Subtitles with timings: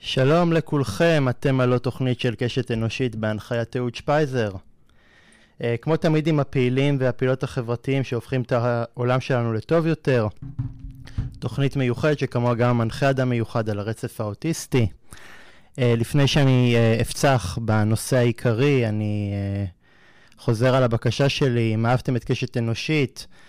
[0.00, 4.52] שלום לכולכם, אתם על תוכנית של קשת אנושית בהנחיית אהוד שפייזר.
[4.52, 10.26] Uh, כמו תמיד עם הפעילים והפעילות החברתיים שהופכים את העולם שלנו לטוב יותר.
[11.38, 14.86] תוכנית מיוחדת שכמוה גם המנחה אדם מיוחד על הרצף האוטיסטי.
[14.86, 19.32] Uh, לפני שאני uh, אפצח בנושא העיקרי, אני
[20.38, 23.48] חוזר על הבקשה שלי, אם אהבתם את קשת אנושית, אה,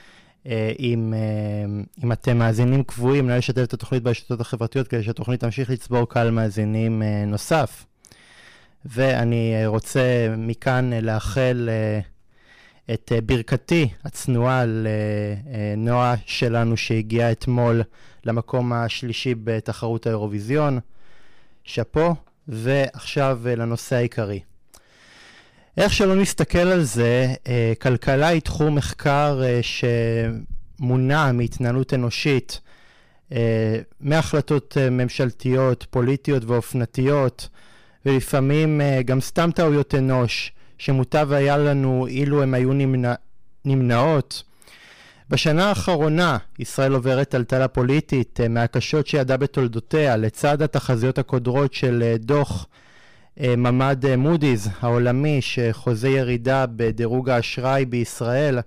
[0.79, 5.70] אם, אה, אם אתם מאזינים קבועים, נא לשתף את התוכנית ברשתות החברתיות כדי שהתוכנית תמשיך
[5.70, 7.86] לצבור קהל מאזינים אה, נוסף.
[8.86, 11.69] ואני רוצה מכאן לאחל
[12.93, 17.82] את ברכתי הצנועה לנועה שלנו שהגיעה אתמול
[18.25, 20.79] למקום השלישי בתחרות האירוויזיון.
[21.69, 22.16] שאפו,
[22.47, 24.39] ועכשיו לנושא העיקרי.
[25.79, 29.60] איך שלא נסתכל על זה, אה, כלכלה היא תחום מחקר אה,
[30.79, 32.59] שמונע מהתנהלות אנושית,
[33.31, 37.50] אה, מהחלטות ממשלתיות, פוליטיות ואופנתיות,
[38.05, 43.13] ולפעמים גם סתם טעויות אנוש, שמוטב היה לנו אילו הן היו נמנע,
[43.66, 44.44] נמנעות.
[45.30, 52.67] בשנה האחרונה ישראל עוברת טלטלה פוליטית מהקשות שידעה בתולדותיה, לצד התחזיות הקודרות של דוח
[53.39, 58.59] ממ"ד אה, מודי'ס העולמי שחוזה ירידה בדירוג האשראי בישראל,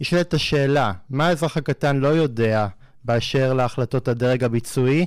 [0.00, 2.66] נשאלת השאלה, מה האזרח הקטן לא יודע
[3.04, 5.06] באשר להחלטות הדרג הביצועי,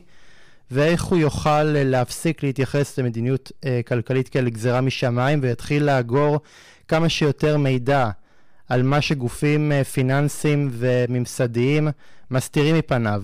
[0.71, 3.51] ואיך הוא יוכל אה, להפסיק להתייחס למדיניות
[3.87, 6.39] כלכלית כאל גזירה משמיים ויתחיל לאגור
[6.87, 8.09] כמה שיותר מידע
[8.69, 11.87] על מה שגופים פיננסיים וממסדיים
[12.31, 13.23] מסתירים מפניו.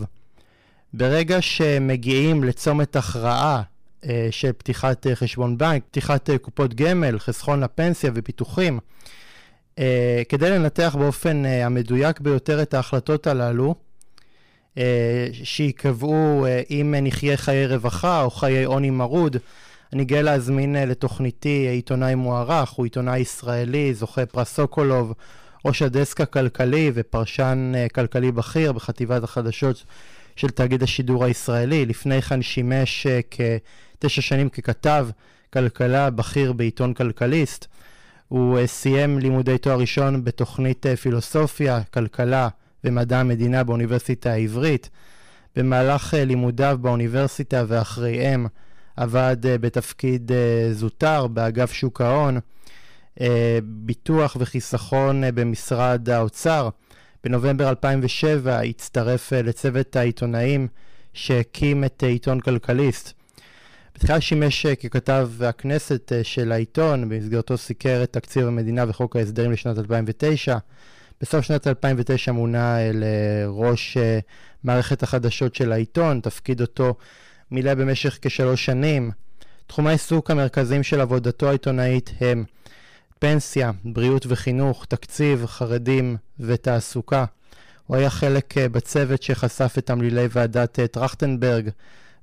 [0.93, 3.72] ברגע שמגיעים לצומת הכרעה אה,
[4.31, 8.79] של פתיחת אה, חשבון בנק, פתיחת אה, קופות גמל, חסכון לפנסיה ופיתוחים.
[10.29, 13.75] כדי לנתח באופן המדויק ביותר את ההחלטות הללו,
[15.31, 19.37] שיקבעו אם נחיה חיי רווחה או חיי עוני מרוד,
[19.93, 25.13] אני גאה להזמין לתוכניתי עיתונאי מוערך, הוא עיתונאי ישראלי, זוכה פרס סוקולוב,
[25.65, 29.83] ראש הדסק הכלכלי ופרשן כלכלי בכיר בחטיבת החדשות
[30.35, 31.85] של תאגיד השידור הישראלי.
[31.85, 33.07] לפני כן שימש.
[34.05, 35.07] תשע שנים ככתב
[35.53, 37.67] כלכלה בכיר בעיתון כלכליסט.
[38.27, 42.47] הוא uh, סיים לימודי תואר ראשון בתוכנית uh, פילוסופיה, כלכלה
[42.83, 44.89] ומדע המדינה באוניברסיטה העברית.
[45.55, 48.47] במהלך uh, לימודיו באוניברסיטה ואחריהם
[48.97, 50.31] עבד בתפקיד
[50.71, 52.39] זוטר באגף שוק ההון,
[53.63, 56.69] ביטוח וחיסכון במשרד האוצר.
[57.23, 60.67] בנובמבר 2007 הצטרף לצוות העיתונאים
[61.13, 63.22] שהקים את עיתון כלכליסט.
[63.95, 69.51] בתחילה שימש אה, ככתב הכנסת אה, של העיתון, במסגרתו סיקר את תקציב המדינה וחוק ההסדרים
[69.51, 70.57] לשנת 2009.
[71.21, 73.97] בסוף שנת 2009 מונה אה, לראש
[74.63, 76.95] מערכת החדשות של העיתון, תפקיד אותו
[77.51, 79.11] מילא במשך כשלוש שנים.
[79.67, 82.43] תחומי העיסוק המרכזיים של עבודתו העיתונאית הם
[83.19, 87.25] פנסיה, בריאות וחינוך, תקציב, חרדים ותעסוקה.
[87.87, 91.69] הוא היה חלק בצוות שחשף את תמלילי ועדת טרכטנברג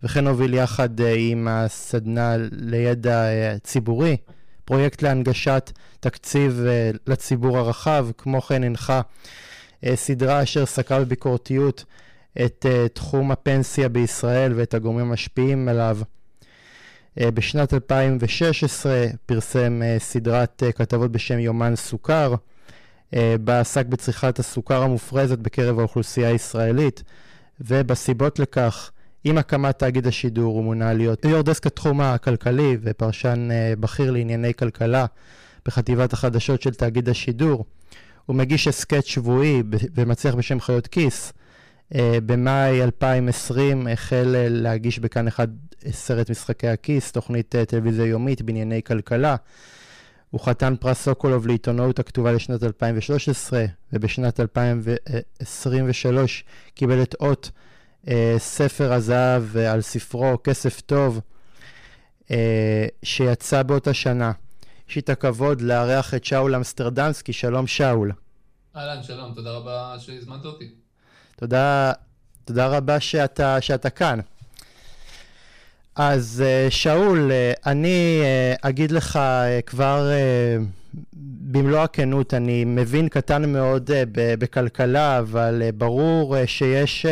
[0.02, 4.16] וכן הוביל יחד אה, עם הסדנה לידע אה, ציבורי,
[4.64, 9.00] פרויקט להנגשת תקציב אה, לציבור הרחב, כמו כן הנחה
[9.94, 11.84] סדרה אשר סקרה בביקורתיות
[12.44, 15.98] את תחום הפנסיה בישראל ואת הגורמים המשפיעים עליו.
[17.16, 22.34] בשנת 2016 פרסם סדרת כתבות בשם יומן סוכר,
[23.12, 27.02] בה עסק בצריכת הסוכר המופרזת בקרב האוכלוסייה הישראלית,
[27.60, 28.90] ובסיבות לכך
[29.24, 34.54] עם הקמת תאגיד השידור הוא מונה להיות יו"ר דסק התחום הכלכלי ופרשן uh, בכיר לענייני
[34.54, 35.06] כלכלה
[35.66, 37.64] בחטיבת החדשות של תאגיד השידור.
[38.26, 39.62] הוא מגיש הסכת שבועי
[39.94, 41.32] ומצליח בשם חיות כיס.
[41.92, 45.48] Uh, במאי 2020 החל uh, להגיש בכאן אחד
[45.90, 49.36] סרט משחקי הכיס, תוכנית טלוויזיה יומית בענייני כלכלה.
[50.30, 56.44] הוא חתן פרס סוקולוב לעיתונאות הכתובה לשנת 2013, ובשנת 2023
[56.74, 57.60] קיבל את אות אה,
[58.38, 61.20] ספר הזהב על ספרו כסף טוב,
[62.30, 64.32] אה, שיצא באותה שנה.
[64.88, 68.12] יש לי את הכבוד לארח את שאול אמסטרדמסקי, שלום שאול.
[68.76, 70.70] אהלן, שלום, תודה רבה שהזמנת אותי.
[71.36, 71.92] תודה,
[72.44, 74.20] תודה רבה שאתה, שאתה כאן.
[75.94, 77.30] אז אה, שאול,
[77.66, 78.22] אני
[78.62, 79.18] אגיד לך
[79.66, 80.10] כבר
[81.40, 87.06] במלוא הכנות, אני מבין קטן מאוד בכלכלה, אבל ברור שיש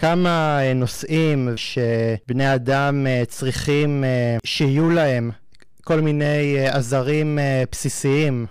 [0.00, 5.30] כמה אה, נושאים שבני אדם אה, צריכים אה, שיהיו להם
[5.84, 7.38] כל מיני עזרים
[7.72, 8.46] בסיסיים,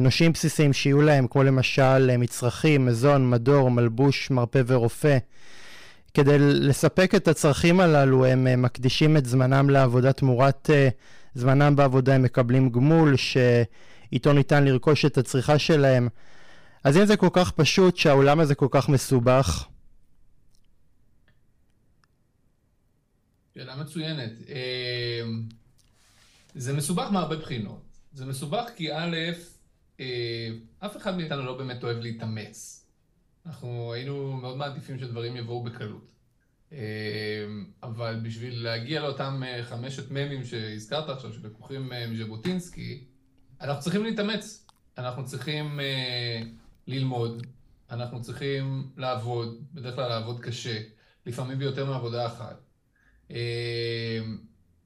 [0.00, 5.18] נושים בסיסיים שיהיו להם, כמו למשל מצרכים, מזון, מדור, מלבוש, מרפא ורופא.
[6.14, 10.70] כדי לספק את הצרכים הללו הם מקדישים את זמנם לעבודה תמורת
[11.34, 16.08] זמנם בעבודה הם מקבלים גמול שאיתו ניתן לרכוש את הצריכה שלהם.
[16.84, 19.68] אז אם זה כל כך פשוט שהעולם הזה כל כך מסובך,
[23.58, 24.32] שאלה מצוינת.
[24.48, 25.42] אמ,
[26.54, 27.82] זה מסובך מהרבה בחינות.
[28.12, 29.16] זה מסובך כי א',
[30.00, 30.48] אה,
[30.78, 32.86] אף אחד מאיתנו לא באמת אוהב להתאמץ.
[33.46, 36.12] אנחנו היינו מאוד מעדיפים שדברים יבואו בקלות.
[36.72, 36.76] אמ,
[37.82, 43.04] אבל בשביל להגיע לאותם אה, חמשת ממים שהזכרת עכשיו, שלקוחים אה, מז'בוטינסקי,
[43.60, 44.66] אנחנו צריכים להתאמץ.
[44.98, 45.80] אנחנו צריכים
[46.88, 47.46] ללמוד,
[47.90, 50.80] אנחנו צריכים לעבוד, בדרך כלל לעבוד קשה,
[51.26, 52.60] לפעמים ביותר מעבודה אחת.
[53.30, 54.20] אה,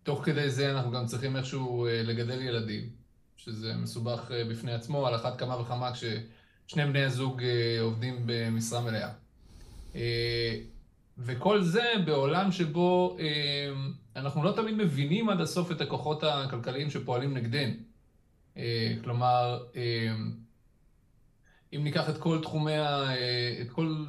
[0.03, 2.89] תוך כדי זה אנחנו גם צריכים איכשהו אה, לגדל ילדים,
[3.37, 7.43] שזה מסובך אה, בפני עצמו, על אחת כמה וכמה כששני בני הזוג
[7.81, 9.13] עובדים במשרה מלאה.
[11.19, 13.17] וכל זה בעולם שבו
[14.17, 17.75] אנחנו לא תמיד מבינים עד הסוף את הכוחות הכלכליים שפועלים נגדנו.
[19.05, 19.63] כלומר,
[21.77, 22.79] אם ניקח את כל תחומי,
[23.63, 24.05] את כל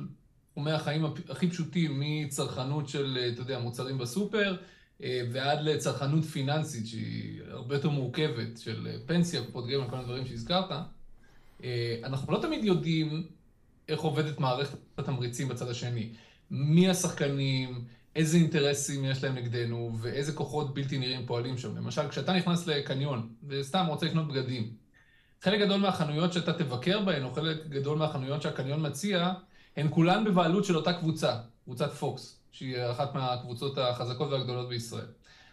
[0.51, 4.56] תחומי החיים הכי פשוטים, מצרכנות של, אתה יודע, מוצרים בסופר,
[5.04, 10.71] אה, ועד לצרכנות פיננסית שהיא הרבה יותר מורכבת, של פנסיה, קופות גמל, כל הדברים שהזכרת,
[11.63, 13.27] אה, אנחנו לא תמיד יודעים
[13.89, 16.10] איך עובדת מערכת התמריצים בצד השני.
[16.51, 21.77] מי השחקנים, איזה אינטרסים יש להם נגדנו, ואיזה כוחות בלתי נראים פועלים שם.
[21.77, 24.74] למשל, כשאתה נכנס לקניון, וסתם רוצה לקנות בגדים,
[25.44, 29.34] חלק גדול מהחנויות שאתה תבקר בהן, או חלק גדול מהחנויות שהקניון מציע,
[29.78, 35.06] הן כולן בבעלות של אותה קבוצה, קבוצת פוקס, שהיא אחת מהקבוצות החזקות והגדולות בישראל.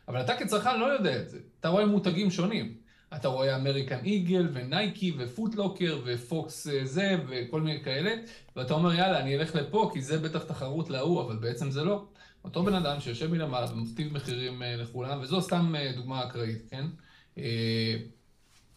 [0.08, 1.38] אבל אתה כצרכן לא יודע את זה.
[1.60, 2.74] אתה רואה מותגים שונים.
[3.16, 8.14] אתה רואה אמריקן איגל ונייקי ופוטלוקר ופוקס אה, זה וכל מיני כאלה,
[8.56, 12.04] ואתה אומר יאללה, אני אלך לפה כי זה בטח תחרות להוא, אבל בעצם זה לא.
[12.44, 16.84] אותו בן אדם שיושב מלמעלה ומכתיב מחירים אה, לכולם, וזו סתם אה, דוגמה אקראית, כן?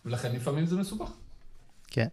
[0.06, 1.12] ולכן לפעמים זה מסובך.
[1.88, 2.08] כן.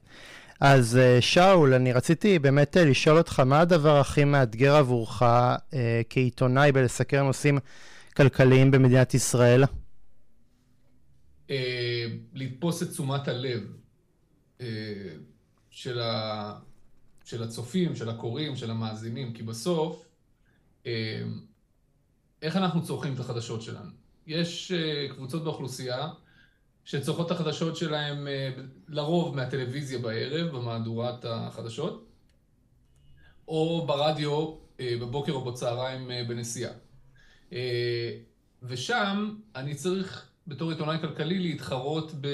[0.61, 5.57] אז אה, שאול, אני רציתי באמת אה, לשאול אותך, מה הדבר הכי מאתגר עבורך אה,
[6.11, 7.59] כעיתונאי בלסקר נושאים
[8.17, 9.65] כלכליים במדינת ישראל?
[11.51, 13.63] אה, לתפוס את תשומת הלב
[14.61, 14.67] אה,
[15.71, 16.59] של, ה...
[17.25, 20.05] של הצופים, של הקוראים, של המאזינים, כי בסוף,
[20.87, 21.23] אה,
[22.43, 23.91] איך אנחנו צורכים את החדשות שלנו?
[24.27, 26.09] יש אה, קבוצות באוכלוסייה
[26.91, 28.51] שצורכות את החדשות שלהם אה,
[28.89, 32.07] לרוב מהטלוויזיה בערב, במהדורת החדשות,
[33.49, 36.73] או ברדיו אה, בבוקר או בצהריים אה, בנסיעה.
[38.63, 42.29] ושם אני צריך בתור עיתונאי כלכלי להתחרות ב,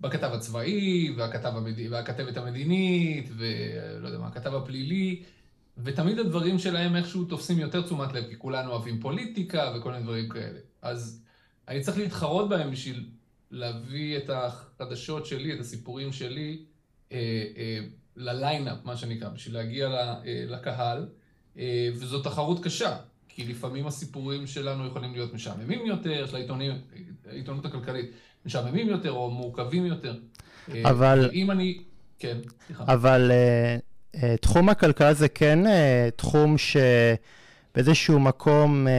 [0.00, 1.74] בכתב הצבאי, והכתב המד...
[1.90, 5.22] והכתבת המדינית, ולא יודע מה, הכתב הפלילי,
[5.78, 10.28] ותמיד הדברים שלהם איכשהו תופסים יותר תשומת לב, כי כולנו אוהבים פוליטיקה וכל מיני דברים
[10.28, 10.58] כאלה.
[10.82, 11.25] אז
[11.68, 13.04] אני צריך להתחרות בהם בשביל
[13.50, 16.58] להביא את החדשות שלי, את הסיפורים שלי,
[17.12, 17.18] אה,
[17.56, 17.78] אה,
[18.16, 21.06] לליינאפ, מה שנקרא, בשביל להגיע אה, לקהל,
[21.58, 22.96] אה, וזו תחרות קשה,
[23.28, 26.72] כי לפעמים הסיפורים שלנו יכולים להיות משעממים יותר, של העיתונים,
[27.30, 28.10] העיתונות הכלכלית,
[28.46, 30.18] משעממים יותר או מורכבים יותר.
[30.74, 31.30] אה, אבל...
[31.32, 31.82] אם אני...
[32.18, 32.84] כן, סליחה.
[32.86, 35.70] אבל uh, uh, תחום הכלכלה זה כן uh,
[36.16, 36.76] תחום ש...
[37.76, 38.92] באיזשהו מקום, אה,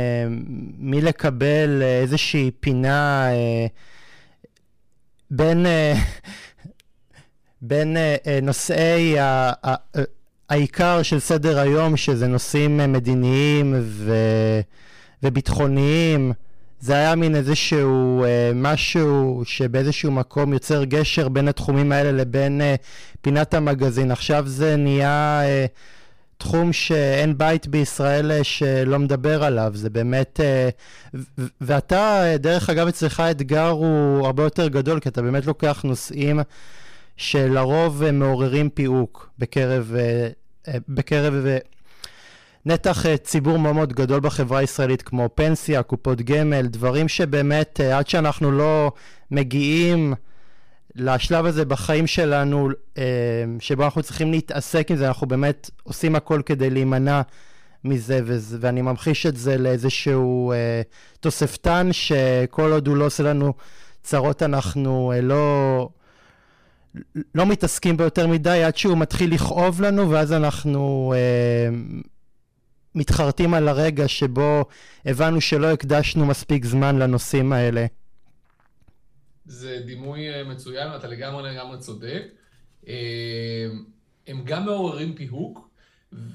[0.79, 3.67] מלקבל אה, איזושהי פינה אה,
[5.31, 5.93] בין, אה,
[7.61, 9.75] בין אה, אה, נושאי ה, ה,
[10.49, 14.13] העיקר של סדר היום, שזה נושאים אה, מדיניים ו,
[15.23, 16.33] וביטחוניים.
[16.79, 22.75] זה היה מין איזשהו אה, משהו שבאיזשהו מקום יוצר גשר בין התחומים האלה לבין אה,
[23.21, 24.11] פינת המגזין.
[24.11, 25.41] עכשיו זה נהיה...
[25.43, 25.65] אה,
[26.37, 30.39] תחום שאין בית בישראל אה, שלא מדבר עליו, זה באמת...
[30.43, 30.69] אה,
[31.61, 36.39] ואתה, אה, דרך אגב, אצלך האתגר הוא הרבה יותר גדול, כי אתה באמת לוקח נושאים
[37.17, 39.95] שלרוב מעוררים פיהוק בקרב,
[40.89, 41.33] בקרב
[42.65, 48.51] נתח ציבור מאוד מאוד גדול בחברה הישראלית, כמו פנסיה, קופות גמל, דברים שבאמת, עד שאנחנו
[48.51, 48.91] לא
[49.31, 50.13] מגיעים...
[50.97, 53.03] לשלב הזה בחיים שלנו, אה,
[53.59, 57.21] שבו אנחנו צריכים להתעסק עם זה, אנחנו באמת עושים הכל כדי להימנע
[57.83, 60.81] מזה, וזה, ואני ממחיש את זה לאיזשהו אה,
[61.19, 63.53] תוספתן, שכל עוד הוא לא עושה לנו
[64.03, 65.89] צרות, אנחנו אה, לא...
[67.35, 71.69] לא מתעסקים בו יותר מדי עד שהוא מתחיל לכאוב לנו ואז אנחנו אה,
[72.95, 74.65] מתחרטים על הרגע שבו
[75.05, 77.85] הבנו שלא הקדשנו מספיק זמן לנושאים האלה.
[79.47, 82.23] זה דימוי אה, מצוין, ואתה לגמרי לגמרי צודק.
[82.87, 83.67] אה,
[84.27, 85.69] הם גם מעוררים פיהוק,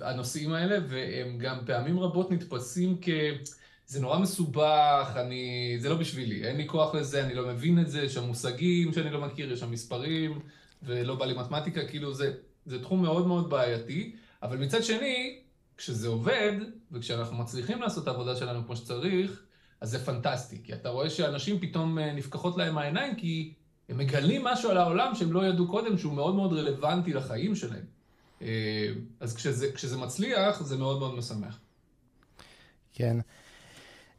[0.00, 3.08] הנושאים האלה, והם גם פעמים רבות נתפסים כ...
[3.86, 5.76] זה נורא מסובך, אני...
[5.80, 8.92] זה לא בשבילי, אין לי כוח לזה, אני לא מבין את זה, יש שם מושגים
[8.92, 10.40] שאני לא מכיר, יש שם מספרים,
[10.82, 12.34] ולא בא לי מתמטיקה, כאילו זה,
[12.66, 15.40] זה תחום מאוד מאוד בעייתי, אבל מצד שני,
[15.76, 16.52] כשזה עובד,
[16.92, 19.42] וכשאנחנו מצליחים לעשות את העבודה שלנו כמו שצריך,
[19.82, 23.52] אז זה פנטסטי, כי אתה רואה שאנשים פתאום אה, נפקחות להם העיניים, כי
[23.88, 27.84] הם מגלים משהו על העולם שהם לא ידעו קודם, שהוא מאוד מאוד רלוונטי לחיים שלהם.
[28.42, 28.88] אה,
[29.20, 31.58] אז כשזה, כשזה מצליח, זה מאוד מאוד משמח.
[32.92, 33.16] כן.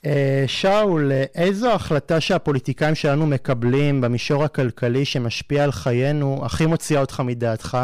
[0.05, 7.19] אה, שאול, איזו החלטה שהפוליטיקאים שלנו מקבלים במישור הכלכלי שמשפיע על חיינו, הכי מוציאה אותך
[7.19, 7.77] מדעתך?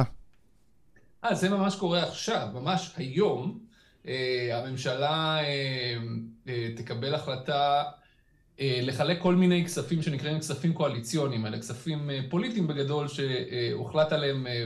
[1.23, 3.68] אה, זה ממש קורה עכשיו, ממש היום.
[4.53, 5.39] הממשלה
[6.75, 7.83] תקבל החלטה
[8.59, 14.47] אה, לחלק כל מיני כספים שנקראים כספים קואליציוניים, אלה כספים אה, פוליטיים בגדול שהוחלט עליהם
[14.47, 14.65] אה,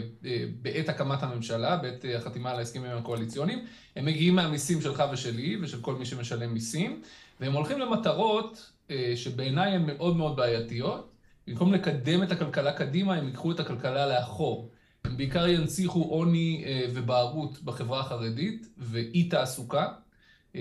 [0.61, 3.65] בעת הקמת הממשלה, בעת החתימה על ההסכמים הקואליציוניים.
[3.95, 7.01] הם מגיעים מהמיסים שלך ושלי ושל כל מי שמשלם מיסים,
[7.39, 8.71] והם הולכים למטרות
[9.15, 11.09] שבעיניי הן מאוד מאוד בעייתיות.
[11.47, 14.69] במקום לקדם את הכלכלה קדימה, הם ייקחו את הכלכלה לאחור.
[15.03, 19.87] הם בעיקר ינציחו עוני ובערות בחברה החרדית ואי תעסוקה,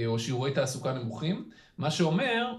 [0.06, 2.54] או שיעורי תעסוקה נמוכים, מה שאומר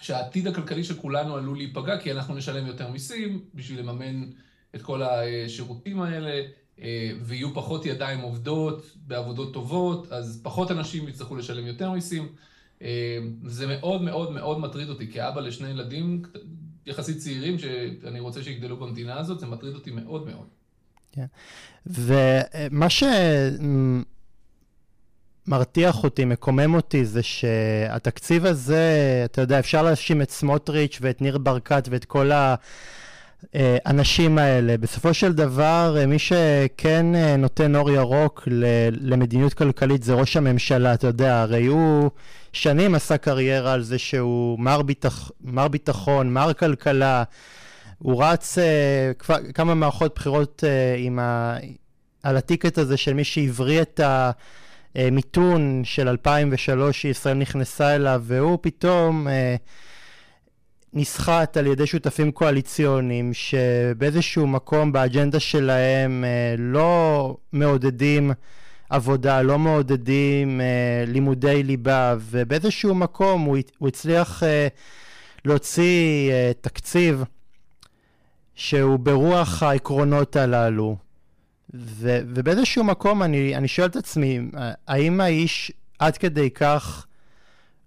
[0.00, 4.30] שהעתיד הכלכלי של כולנו עלול להיפגע, כי אנחנו נשלם יותר מיסים בשביל לממן
[4.74, 6.42] את כל השירותים האלה,
[6.82, 12.28] אה, ויהיו פחות ידיים עובדות בעבודות טובות, אז פחות אנשים יצטרכו לשלם יותר מיסים.
[12.82, 16.22] אה, זה מאוד מאוד מאוד מטריד אותי, כאבא לשני ילדים
[16.86, 20.46] יחסית צעירים, שאני רוצה שיגדלו במדינה הזאת, זה מטריד אותי מאוד מאוד.
[21.14, 21.26] כן.
[21.86, 23.04] ומה ש...
[25.46, 31.38] מרתיח אותי, מקומם אותי, זה שהתקציב הזה, אתה יודע, אפשר להאשים את סמוטריץ' ואת ניר
[31.38, 32.30] ברקת ואת כל
[33.54, 34.76] האנשים האלה.
[34.76, 38.48] בסופו של דבר, מי שכן אה, נותן אור ירוק
[39.00, 42.10] למדיניות כלכלית זה ראש הממשלה, אתה יודע, הרי הוא
[42.52, 47.24] שנים עשה קריירה על זה שהוא מר, ביטח, מר ביטחון, מר כלכלה.
[48.04, 51.56] הוא רץ uh, כמה מערכות בחירות uh, עם ה...
[52.22, 54.30] על הטיקט הזה של מי שהבריא את ה...
[54.96, 55.08] אה,
[55.84, 59.56] של 2003 שישראל נכנסה אליו, והוא פתאום אה,
[60.92, 68.30] נסחט על ידי שותפים קואליציוניים שבאיזשהו מקום באג'נדה שלהם אה, לא מעודדים
[68.90, 74.68] עבודה, לא מעודדים אה, לימודי ליבה, ובאיזשהו מקום הוא, הוא הצליח אה,
[75.44, 77.24] להוציא אה, תקציב
[78.54, 80.96] שהוא ברוח העקרונות הללו.
[81.74, 84.40] ו, ובאיזשהו מקום אני, אני שואל את עצמי,
[84.88, 87.06] האם האיש עד כדי כך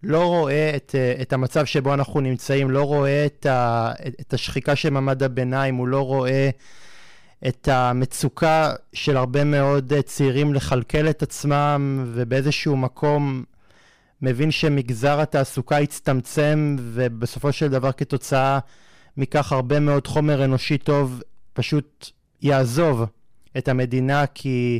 [0.03, 4.89] לא רואה את, את המצב שבו אנחנו נמצאים, לא רואה את, ה, את השחיקה של
[4.89, 6.49] מעמד הביניים, הוא לא רואה
[7.47, 13.43] את המצוקה של הרבה מאוד צעירים לכלכל את עצמם, ובאיזשהו מקום
[14.21, 18.59] מבין שמגזר התעסוקה יצטמצם, ובסופו של דבר כתוצאה
[19.17, 21.21] מכך הרבה מאוד חומר אנושי טוב
[21.53, 22.09] פשוט
[22.41, 23.03] יעזוב
[23.57, 24.79] את המדינה כי,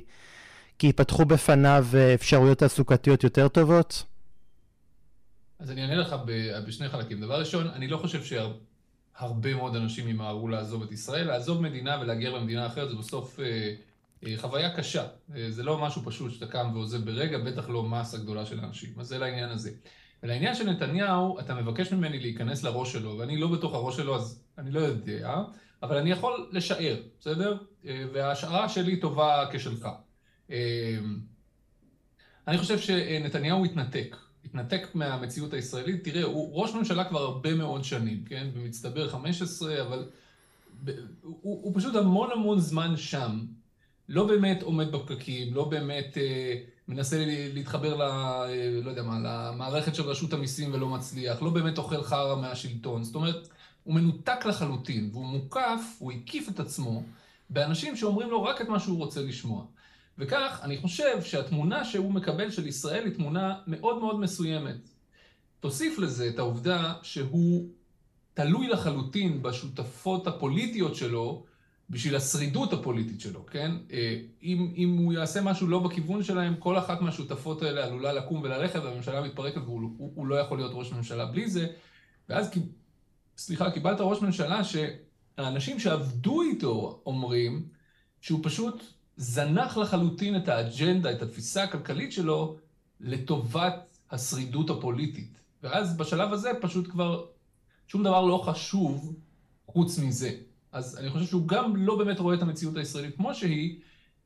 [0.79, 4.03] כי ייפתחו בפניו אפשרויות תעסוקתיות יותר טובות?
[5.60, 6.15] אז אני אענה לך
[6.67, 7.22] בשני חלקים.
[7.22, 11.27] דבר ראשון, אני לא חושב שהרבה מאוד אנשים ימהרו לעזוב את ישראל.
[11.27, 13.74] לעזוב מדינה ולהגיע למדינה אחרת זה בסוף אה,
[14.25, 15.08] אה, חוויה קשה.
[15.36, 18.89] אה, זה לא משהו פשוט שאתה קם ועוזב ברגע, בטח לא מסה גדולה של אנשים.
[19.00, 19.72] אז זה לעניין הזה.
[20.24, 24.43] ולעניין של נתניהו, אתה מבקש ממני להיכנס לראש שלו, ואני לא בתוך הראש שלו, אז
[24.57, 25.36] אני לא יודע.
[25.83, 27.57] אבל אני יכול לשער, בסדר?
[27.86, 29.88] אה, וההשערה שלי טובה כשלך.
[30.51, 30.97] אה,
[32.47, 34.15] אני חושב שנתניהו התנתק.
[34.45, 36.03] התנתק מהמציאות הישראלית.
[36.03, 38.47] תראה, הוא ראש ממשלה כבר הרבה מאוד שנים, כן?
[38.53, 40.09] במצטבר 15, אבל
[41.21, 43.45] הוא, הוא פשוט המון המון זמן שם.
[44.09, 46.55] לא באמת עומד בפקקים, לא באמת אה,
[46.88, 48.01] מנסה להתחבר ל...
[48.84, 53.03] לא יודע מה, למערכת של רשות המיסים ולא מצליח, לא באמת אוכל חרא מהשלטון.
[53.03, 53.48] זאת אומרת,
[53.84, 57.03] הוא מנותק לחלוטין, והוא מוקף, הוא הקיף את עצמו
[57.50, 59.65] באנשים שאומרים לו רק את מה שהוא רוצה לשמוע.
[60.17, 64.89] וכך, אני חושב שהתמונה שהוא מקבל של ישראל היא תמונה מאוד מאוד מסוימת.
[65.60, 67.70] תוסיף לזה את העובדה שהוא
[68.34, 71.46] תלוי לחלוטין בשותפות הפוליטיות שלו
[71.89, 73.72] בשביל השרידות הפוליטית שלו, כן?
[73.91, 78.41] אה, אם, אם הוא יעשה משהו לא בכיוון שלהם, כל אחת מהשותפות האלה עלולה לקום
[78.41, 81.67] וללכת והממשלה מתפרקת והוא הוא, הוא לא יכול להיות ראש ממשלה בלי זה,
[82.29, 82.50] ואז
[83.38, 87.67] סליחה, קיבלת ראש ממשלה שהאנשים שעבדו איתו אומרים
[88.22, 88.84] שהוא פשוט
[89.17, 92.58] זנח לחלוטין את האג'נדה, את התפיסה הכלכלית שלו,
[93.00, 95.39] לטובת השרידות הפוליטית.
[95.63, 97.25] ואז בשלב הזה פשוט כבר
[97.88, 99.15] שום דבר לא חשוב
[99.67, 100.32] חוץ מזה.
[100.71, 103.75] אז אני חושב שהוא גם לא באמת רואה את המציאות הישראלית כמו שהיא,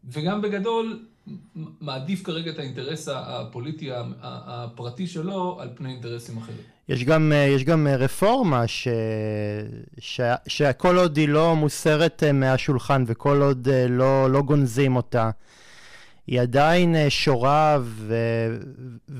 [0.05, 1.05] וגם בגדול
[1.55, 3.89] מעדיף כרגע את האינטרס הפוליטי
[4.21, 6.57] הפרטי שלו על פני אינטרסים אחרים.
[6.89, 8.87] יש גם, יש גם רפורמה ש,
[9.99, 15.29] ש, שכל עוד היא לא מוסרת מהשולחן וכל עוד לא, לא גונזים אותה,
[16.27, 18.15] היא עדיין שורה ו,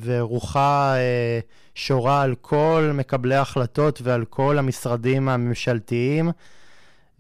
[0.02, 0.96] ורוחה
[1.76, 6.32] שורה על כל מקבלי ההחלטות ועל כל המשרדים הממשלתיים.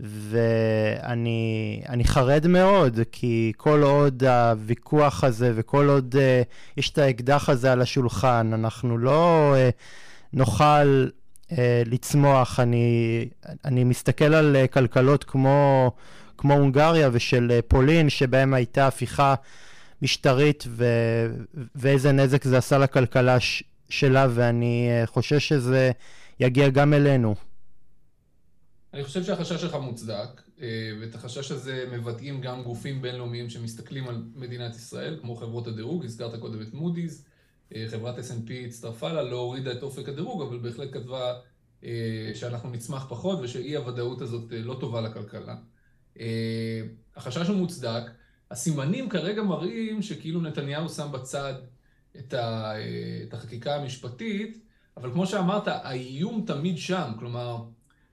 [0.04, 7.72] ואני חרד מאוד, כי כל עוד הוויכוח הזה וכל עוד uh, יש את האקדח הזה
[7.72, 9.58] על השולחן, אנחנו לא uh,
[10.34, 11.08] נוכל
[11.50, 11.54] uh,
[11.86, 12.60] לצמוח.
[12.60, 13.28] אני,
[13.66, 15.92] אני מסתכל על uh, כלכלות כמו,
[16.38, 19.36] כמו הונגריה ושל uh, פולין, שבהם הייתה הפיכה
[20.02, 20.86] משטרית, ו,
[21.76, 25.92] ואיזה נזק זה עשה לכלכלה ש, שלה, ואני uh, חושש שזה
[26.40, 27.51] יגיע גם אלינו.
[28.94, 34.24] אני חושב שהחשש שלך מוצדק, אה, ואת החשש הזה מבטאים גם גופים בינלאומיים שמסתכלים על
[34.36, 37.26] מדינת ישראל, כמו חברות הדירוג, הזכרת קודם את מודי'ס,
[37.76, 41.40] אה, חברת S&P הצטרפה לה, לא הורידה את אופק הדירוג, אבל בהחלט כתבה
[41.84, 45.56] אה, שאנחנו נצמח פחות ושאי הוודאות הזאת לא טובה לכלכלה.
[47.16, 48.04] החשש הוא מוצדק,
[48.52, 51.54] הסימנים כרגע מראים שכאילו נתניהו שם בצד
[52.18, 54.66] את החקיקה המשפטית,
[54.98, 57.64] אבל כמו שאמרת, האיום תמיד שם, כלומר,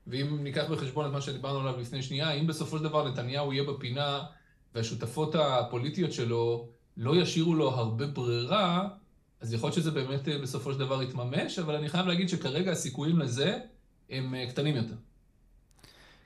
[0.09, 3.65] ואם ניקח בחשבון את מה שדיברנו עליו לפני שנייה, אם בסופו של דבר נתניהו יהיה
[3.65, 4.21] בפינה
[4.75, 8.89] והשותפות הפוליטיות שלו לא ישאירו לו הרבה ברירה,
[9.41, 12.73] אז יכול להיות שזה באמת אה, בסופו של דבר יתממש, אבל אני חייב להגיד שכרגע
[12.73, 13.59] הסיכויים לזה
[14.11, 14.95] הם אה, קטנים יותר.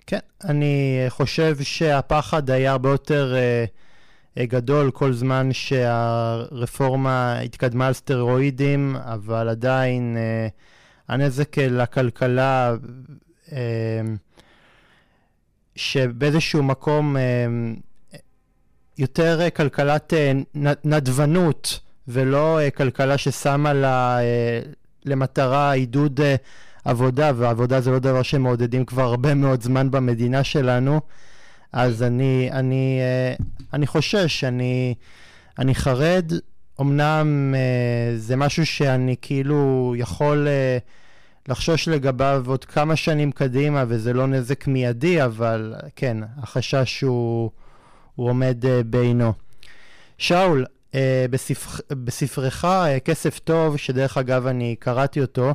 [0.06, 3.34] כן, אני חושב שהפחד היה הרבה יותר
[4.38, 10.50] uh, גדול כל זמן שהרפורמה התקדמה על סטרואידים, אבל עדיין uh,
[11.08, 12.74] הנזק לכלכלה
[15.76, 17.74] שבאיזשהו מקום אמ,
[18.98, 20.32] יותר אה, כלכלת אה,
[20.84, 24.18] נדבנות ולא אה, כלכלה ששמה לה
[25.04, 26.20] למטרה עידוד
[26.84, 31.00] עבודה, ועבודה זה לא דבר שמעודדים כבר הרבה מאוד זמן במדינה שלנו,
[31.72, 33.00] אז אני, אני,
[33.72, 34.94] אני חושש, אני,
[35.58, 36.32] אני חרד,
[36.80, 37.54] אמנם
[38.16, 40.48] זה משהו שאני כאילו יכול...
[41.48, 47.50] לחשוש לגביו עוד כמה שנים קדימה, וזה לא נזק מיידי, אבל כן, החשש הוא,
[48.14, 49.32] הוא עומד uh, בעינו.
[50.18, 50.94] שאול, uh,
[51.30, 55.54] בספר, בספרך uh, כסף טוב, שדרך אגב אני קראתי אותו,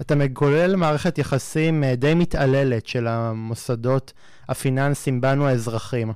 [0.00, 4.12] אתה מגולל מערכת יחסים די מתעללת של המוסדות
[4.48, 6.12] הפיננסיים בנו האזרחים,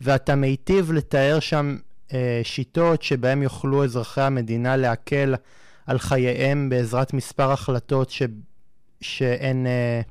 [0.00, 1.76] ואתה מיטיב לתאר שם
[2.42, 5.34] שיטות שבהם יוכלו אזרחי המדינה להקל
[5.86, 8.22] על חייהם בעזרת מספר החלטות ש...
[9.00, 10.10] שהן uh,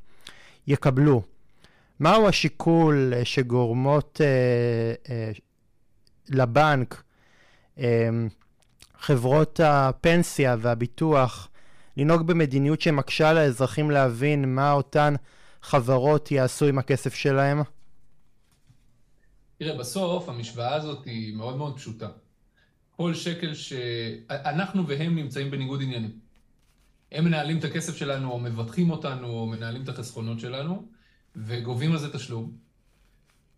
[0.67, 1.21] יקבלו.
[1.99, 5.39] מהו השיקול uh, שגורמות uh, uh,
[6.29, 7.03] לבנק,
[7.77, 7.81] uh,
[8.99, 11.49] חברות הפנסיה והביטוח,
[11.97, 15.15] לנהוג במדיניות שמקשה על האזרחים להבין מה אותן
[15.61, 17.61] חברות יעשו עם הכסף שלהם?
[19.57, 22.07] תראה, בסוף המשוואה הזאת היא מאוד מאוד פשוטה.
[22.99, 23.73] כל שקל ש...
[24.29, 26.19] אנחנו והם נמצאים בניגוד עניינים.
[27.11, 30.87] הם מנהלים את הכסף שלנו, או מבטחים אותנו, או מנהלים את החסכונות שלנו,
[31.35, 32.57] וגובים על זה תשלום.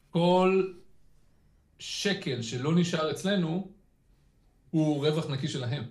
[0.10, 0.74] כל
[1.80, 3.72] שקל שלא נשאר אצלנו,
[4.72, 5.84] הוא רווח נקי שלהם.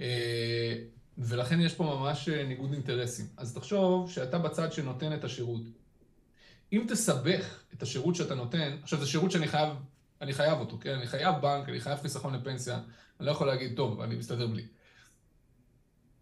[0.00, 0.74] אה,
[1.18, 3.26] ולכן יש פה ממש ניגוד אינטרסים.
[3.36, 5.62] אז תחשוב שאתה בצד שנותן את השירות.
[6.72, 9.68] אם תסבך את השירות שאתה נותן, עכשיו זה שירות שאני חייב
[10.20, 10.94] אני חייב אותו, כן?
[10.94, 12.80] אני חייב בנק, אני חייב חיסכון לפנסיה,
[13.20, 14.66] אני לא יכול להגיד, טוב, אני מסתדר בלי.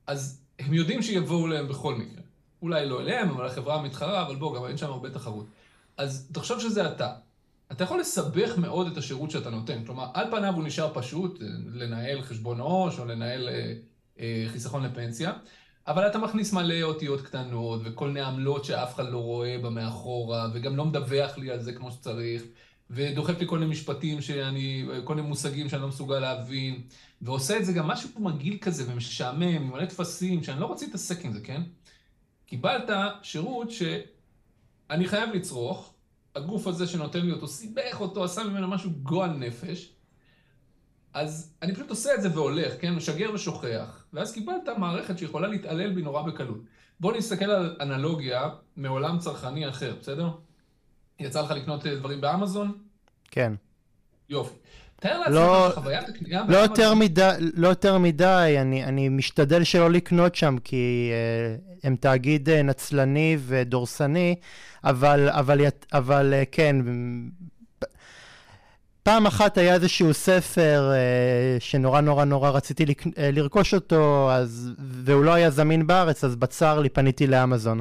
[0.06, 2.22] אז הם יודעים שיבואו אליהם בכל מקרה.
[2.62, 5.46] אולי לא אליהם, אבל החברה המתחרה, אבל בוא, גם אין שם הרבה תחרות.
[5.96, 7.14] אז תחשוב שזה אתה.
[7.72, 9.84] אתה יכול לסבך מאוד את השירות שאתה נותן.
[9.84, 11.38] כלומר, על פניו הוא נשאר פשוט,
[11.72, 13.74] לנהל חשבון עו"ש או לנהל אה,
[14.20, 15.32] אה, חיסכון לפנסיה,
[15.86, 20.76] אבל אתה מכניס מלא אותיות קטנות וכל מיני עמלות שאף אחד לא רואה במאחורה, וגם
[20.76, 22.42] לא מדווח לי על זה כמו שצריך.
[22.90, 26.82] ודוחף לי כל מיני משפטים שאני, כל מיני מושגים שאני לא מסוגל להבין,
[27.22, 31.24] ועושה את זה גם משהו מגעיל כזה ומשעמם, עם מלא טפסים, שאני לא רוצה להתעסק
[31.24, 31.62] עם זה, כן?
[32.46, 32.90] קיבלת
[33.22, 35.94] שירות שאני חייב לצרוך,
[36.34, 39.92] הגוף הזה שנותן לי אותו סיבך אותו, עשה ממנו משהו גועל נפש,
[41.12, 42.94] אז אני פשוט עושה את זה והולך, כן?
[42.94, 46.60] משגר ושוכח, ואז קיבלת מערכת שיכולה להתעלל בי נורא בקלות.
[47.00, 50.30] בוא נסתכל על אנלוגיה מעולם צרכני אחר, בסדר?
[51.20, 52.72] יצא לך לקנות אה, דברים באמזון?
[53.30, 53.52] כן.
[54.28, 54.54] יופי.
[55.00, 59.90] תאר לעצמך לא, חוויית הקנייה לא יותר מדי, לא יותר מדי, אני, אני משתדל שלא
[59.90, 64.34] לקנות שם, כי uh, הם תאגיד uh, נצלני ודורסני,
[64.84, 65.60] אבל, אבל,
[65.92, 66.76] אבל uh, כן,
[69.06, 73.06] פעם אחת היה איזשהו ספר אה, שנורא נורא נורא רציתי לק...
[73.18, 74.70] אה, לרכוש אותו, אז...
[74.78, 77.80] והוא לא היה זמין בארץ, אז בצר לי פניתי לאמזון.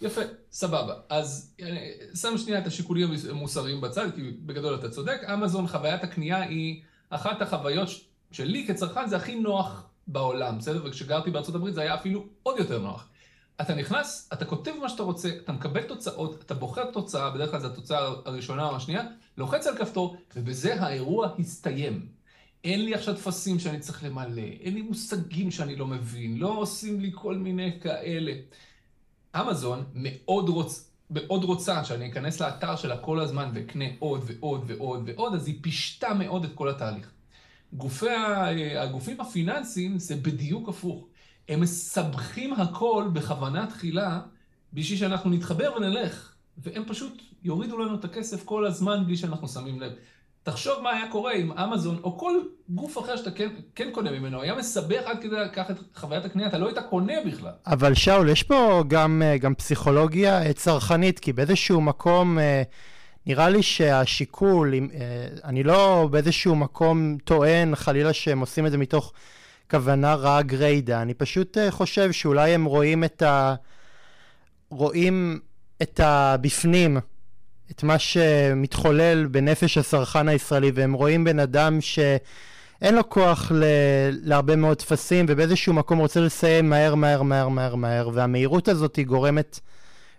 [0.00, 0.20] יפה,
[0.52, 0.94] סבבה.
[1.08, 5.20] אז אה, שם שנייה את השיקולים המוסריים בצד, כי בגדול אתה צודק.
[5.34, 7.88] אמזון, חוויית הקנייה היא אחת החוויות
[8.32, 10.82] שלי כצרכן זה הכי נוח בעולם, בסדר?
[10.84, 13.08] וכשגרתי בארצות הברית זה היה אפילו עוד יותר נוח.
[13.60, 17.60] אתה נכנס, אתה כותב מה שאתה רוצה, אתה מקבל תוצאות, אתה בוחר תוצאה, בדרך כלל
[17.60, 19.02] זו התוצאה הראשונה או השנייה,
[19.38, 22.08] לוחץ על כפתור, ובזה האירוע הסתיים.
[22.64, 27.00] אין לי עכשיו טפסים שאני צריך למלא, אין לי מושגים שאני לא מבין, לא עושים
[27.00, 28.32] לי כל מיני כאלה.
[29.40, 35.02] אמזון מאוד, רוצ, מאוד רוצה שאני אכנס לאתר שלה כל הזמן ואקנה עוד ועוד ועוד
[35.06, 37.10] ועוד, אז היא פישטה מאוד את כל התהליך.
[37.72, 38.06] גופי,
[38.78, 41.06] הגופים הפיננסיים זה בדיוק הפוך.
[41.48, 44.20] הם מסבכים הכל בכוונה תחילה
[44.72, 49.80] בשביל שאנחנו נתחבר ונלך, והם פשוט יורידו לנו את הכסף כל הזמן בלי שאנחנו שמים
[49.80, 49.92] לב.
[50.44, 54.42] תחשוב מה היה קורה אם אמזון או כל גוף אחר שאתה כן, כן קונה ממנו,
[54.42, 57.50] היה מסבך עד כדי לקחת את חוויית הקנייה, אתה לא היית קונה בכלל.
[57.66, 62.62] אבל שאול, יש פה גם, אה, גם פסיכולוגיה אה, צרכנית, כי באיזשהו מקום אה,
[63.26, 64.74] נראה לי שהשיקול,
[65.44, 69.12] אני לא באיזשהו מקום טוען חלילה שהם עושים את זה מתוך
[69.70, 73.54] כוונה רעה גריידה, אני פשוט חושב שאולי הם רואים את ה...
[74.70, 75.40] רואים
[75.82, 76.98] את הבפנים.
[77.70, 83.64] את מה שמתחולל בנפש הסרחן הישראלי, והם רואים בן אדם שאין לו כוח ל...
[84.22, 89.06] להרבה מאוד טפסים, ובאיזשהו מקום רוצה לסיים מהר, מהר, מהר, מהר, מהר, והמהירות הזאת היא
[89.06, 89.60] גורמת,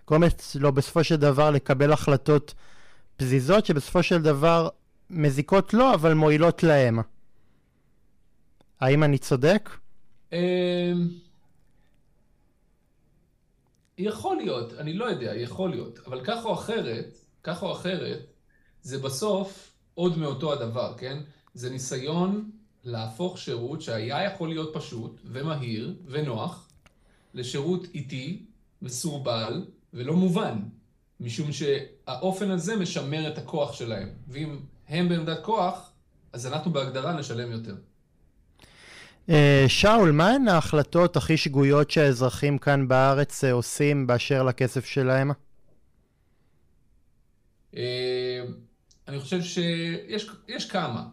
[0.08, 2.54] גורמת לו בסופו של דבר לקבל החלטות
[3.16, 4.68] פזיזות, שבסופו של דבר
[5.10, 6.98] מזיקות לו, אבל מועילות להם.
[8.80, 9.70] האם אני צודק?
[10.32, 10.38] אמ,
[13.98, 18.26] יכול להיות, אני לא יודע, יכול להיות, אבל כך או אחרת, כך או אחרת,
[18.82, 21.18] זה בסוף עוד מאותו הדבר, כן?
[21.54, 22.50] זה ניסיון
[22.84, 26.68] להפוך שירות שהיה יכול להיות פשוט ומהיר ונוח,
[27.34, 28.42] לשירות איטי,
[28.82, 30.58] מסורבל ולא מובן,
[31.20, 34.08] משום שהאופן הזה משמר את הכוח שלהם.
[34.28, 35.90] ואם הם בעמדת כוח,
[36.32, 37.74] אז אנחנו בהגדרה נשלם יותר.
[39.30, 45.30] אה, שאול, מהן ההחלטות הכי שגויות שהאזרחים כאן בארץ אה, עושים באשר לכסף שלהם?
[47.76, 48.44] אה,
[49.08, 51.08] אני חושב שיש כמה.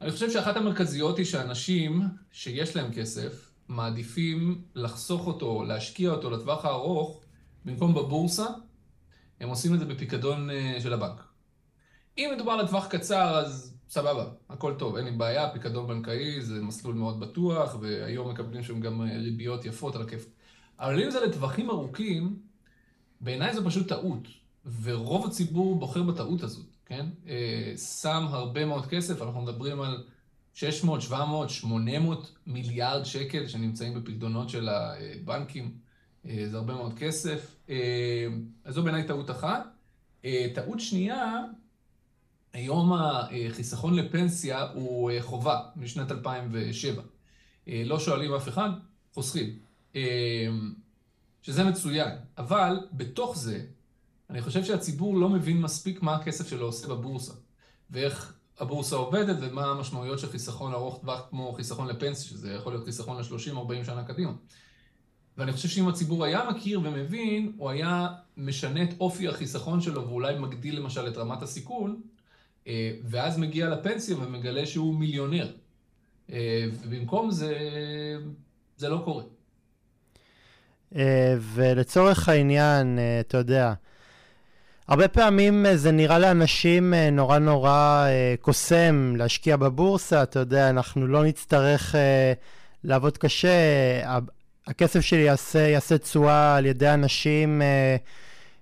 [0.00, 6.64] אני חושב שאחת המרכזיות היא שאנשים שיש להם כסף, מעדיפים לחסוך אותו, להשקיע אותו לטווח
[6.64, 7.20] הארוך,
[7.64, 8.46] במקום בבורסה,
[9.40, 11.22] הם עושים את זה בפיקדון אה, של הבנק.
[12.18, 16.94] אם מדובר לטווח קצר, אז סבבה, הכל טוב, אין לי בעיה, פיקדון בנקאי זה מסלול
[16.94, 20.26] מאוד בטוח, והיום מקבלים שם גם אה, ריביות יפות על הכיף.
[20.78, 22.36] אבל אם זה לטווחים ארוכים,
[23.20, 24.39] בעיניי זו פשוט טעות.
[24.82, 27.06] ורוב הציבור בוחר בטעות הזאת, כן?
[27.28, 30.04] אה, שם הרבה מאוד כסף, אנחנו מדברים על
[30.54, 35.74] 600, 700, 800 מיליארד שקל שנמצאים בפקדונות של הבנקים,
[36.26, 37.56] אה, זה הרבה מאוד כסף.
[37.70, 38.26] אה,
[38.64, 39.66] אז זו בעיניי טעות אחת.
[40.54, 41.44] טעות שנייה,
[42.52, 47.02] היום החיסכון לפנסיה הוא חובה משנת 2007.
[47.66, 48.70] לא שואלים אף אחד,
[49.14, 49.58] חוסכים.
[51.42, 53.64] שזה מצוין, אבל בתוך זה
[54.30, 57.32] אני חושב שהציבור לא מבין מספיק מה הכסף שלו עושה בבורסה,
[57.90, 62.84] ואיך הבורסה עובדת, ומה המשמעויות של חיסכון ארוך טווח כמו חיסכון לפנסיה, שזה יכול להיות
[62.84, 64.32] חיסכון ל-30-40 שנה קדימה.
[65.38, 70.38] ואני חושב שאם הציבור היה מכיר ומבין, הוא היה משנה את אופי החיסכון שלו, ואולי
[70.38, 72.00] מגדיל למשל את רמת הסיכון,
[72.66, 75.52] אה, ואז מגיע לפנסיה ומגלה שהוא מיליונר.
[76.32, 77.56] אה, ובמקום זה,
[78.76, 79.24] זה לא קורה.
[80.94, 83.74] אה, ולצורך העניין, אתה יודע,
[84.90, 90.70] הרבה פעמים אה, זה נראה לאנשים אה, נורא נורא אה, קוסם להשקיע בבורסה, אתה יודע,
[90.70, 91.94] אנחנו לא נצטרך
[92.84, 93.50] לעבוד קשה,
[94.66, 97.62] הכסף שלי יעשה, יעשה תשואה על ידי אנשים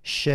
[0.05, 0.29] ש...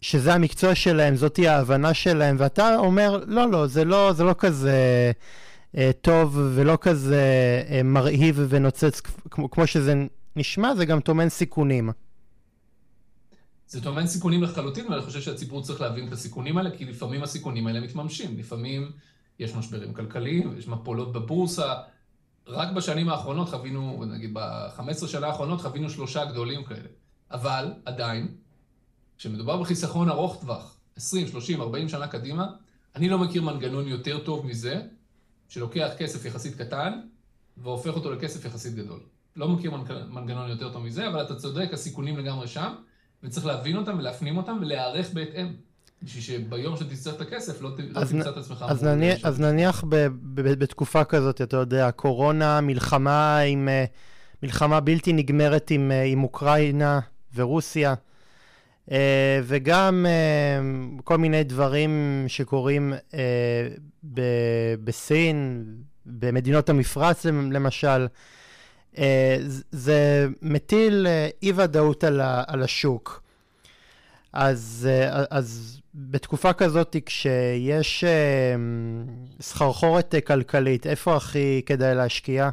[0.00, 5.12] שזה המקצוע שלהם, זאתי ההבנה שלהם, ואתה אומר, לא, לא, זה לא, זה לא כזה
[6.00, 7.22] טוב ולא כזה
[7.84, 9.94] מרהיב ונוצץ כמו, כמו שזה
[10.36, 11.90] נשמע, זה גם טומן סיכונים.
[13.72, 17.66] זה טומן סיכונים לחלוטין, ואני חושב שהציבור צריך להבין את הסיכונים האלה, כי לפעמים הסיכונים
[17.66, 18.38] האלה מתממשים.
[18.38, 18.92] לפעמים
[19.38, 21.74] יש משברים כלכליים, יש מפולות בבורסה.
[22.46, 26.88] רק בשנים האחרונות חווינו, נגיד ב-15 שנה האחרונות חווינו שלושה גדולים כאלה.
[27.30, 28.28] אבל עדיין,
[29.18, 32.46] כשמדובר בחיסכון ארוך טווח, 20, 30, 40 שנה קדימה,
[32.96, 34.82] אני לא מכיר מנגנון יותר טוב מזה,
[35.48, 37.00] שלוקח כסף יחסית קטן
[37.56, 39.00] והופך אותו לכסף יחסית גדול.
[39.36, 39.70] לא מכיר
[40.10, 42.72] מנגנון יותר טוב מזה, אבל אתה צודק, הסיכונים לגמרי שם.
[43.22, 45.52] וצריך להבין אותם ולהפנים אותם ולהיערך בהתאם.
[46.02, 48.64] בשביל שביום שתצטרך את הכסף לא, לא תמצא את עצמך...
[48.68, 53.68] אז, נניח, אז נניח ב, ב, ב, בתקופה כזאת, אתה יודע, קורונה, מלחמה עם...
[53.68, 53.84] אה,
[54.42, 57.00] מלחמה בלתי נגמרת עם, אה, עם אוקראינה
[57.34, 57.94] ורוסיה,
[58.90, 60.06] אה, וגם
[61.04, 62.92] כל מיני דברים שקורים
[64.84, 65.64] בסין,
[66.06, 68.06] במדינות המפרץ למשל.
[69.72, 71.06] זה מטיל
[71.42, 73.22] אי ודאות על, על השוק.
[74.32, 74.88] אז,
[75.30, 78.54] אז בתקופה כזאת, כשיש אה,
[79.40, 82.50] סחרחורת אה, כלכלית, איפה הכי כדאי להשקיע?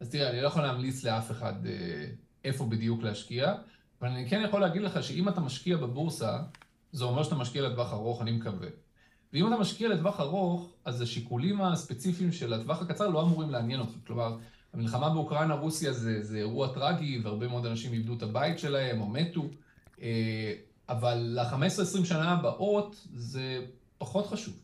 [0.00, 2.04] אז תראה, אני לא יכול להמליץ לאף אחד אה,
[2.44, 3.54] איפה בדיוק להשקיע,
[4.00, 6.38] אבל אני כן יכול להגיד לך שאם אתה משקיע בבורסה,
[6.92, 8.68] זה אומר שאתה משקיע לטווח ארוך, אני מקווה.
[9.32, 13.92] ואם אתה משקיע לטווח ארוך, אז השיקולים הספציפיים של הטווח הקצר לא אמורים לעניין אותך.
[14.06, 14.36] כלומר,
[14.74, 19.44] המלחמה באוקראינה-רוסיה זה, זה אירוע טרגי, והרבה מאוד אנשים איבדו את הבית שלהם או מתו.
[20.88, 23.60] אבל ל-15-20 שנה הבאות זה
[23.98, 24.54] פחות חשוב.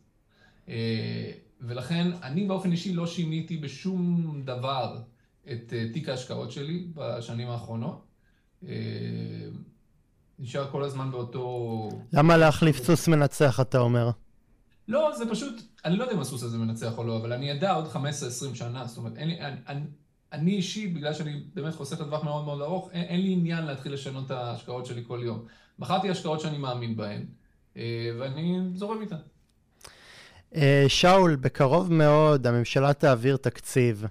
[0.68, 4.98] אה, ולכן אני באופן אישי לא שיניתי בשום דבר
[5.52, 8.04] את אה, תיק ההשקעות שלי בשנים האחרונות.
[8.68, 8.74] אה,
[10.38, 11.88] נשאר כל הזמן באותו...
[12.12, 14.10] למה להחליף סוס מנצח, אתה אומר?
[14.88, 17.72] לא, זה פשוט, אני לא יודע אם הסוס הזה מנצח או לא, אבל אני אדע
[17.72, 17.98] עוד 15-20
[18.54, 19.80] שנה, זאת אומרת, אין לי, אני, אני,
[20.32, 23.92] אני אישית, בגלל שאני באמת חוסך לטווח מאוד מאוד ארוך, אין, אין לי עניין להתחיל
[23.92, 25.44] לשנות את ההשקעות שלי כל יום.
[25.78, 27.24] בחרתי השקעות שאני מאמין בהן,
[27.76, 29.16] אה, ואני זורם איתן.
[30.56, 34.04] אה, שאול, בקרוב מאוד הממשלה תעביר תקציב.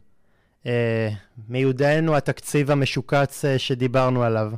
[0.65, 1.09] אה,
[1.49, 4.51] מיודענו התקציב המשוקץ שדיברנו עליו.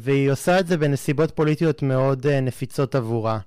[0.00, 3.38] והיא עושה את זה בנסיבות פוליטיות מאוד נפיצות עבורה.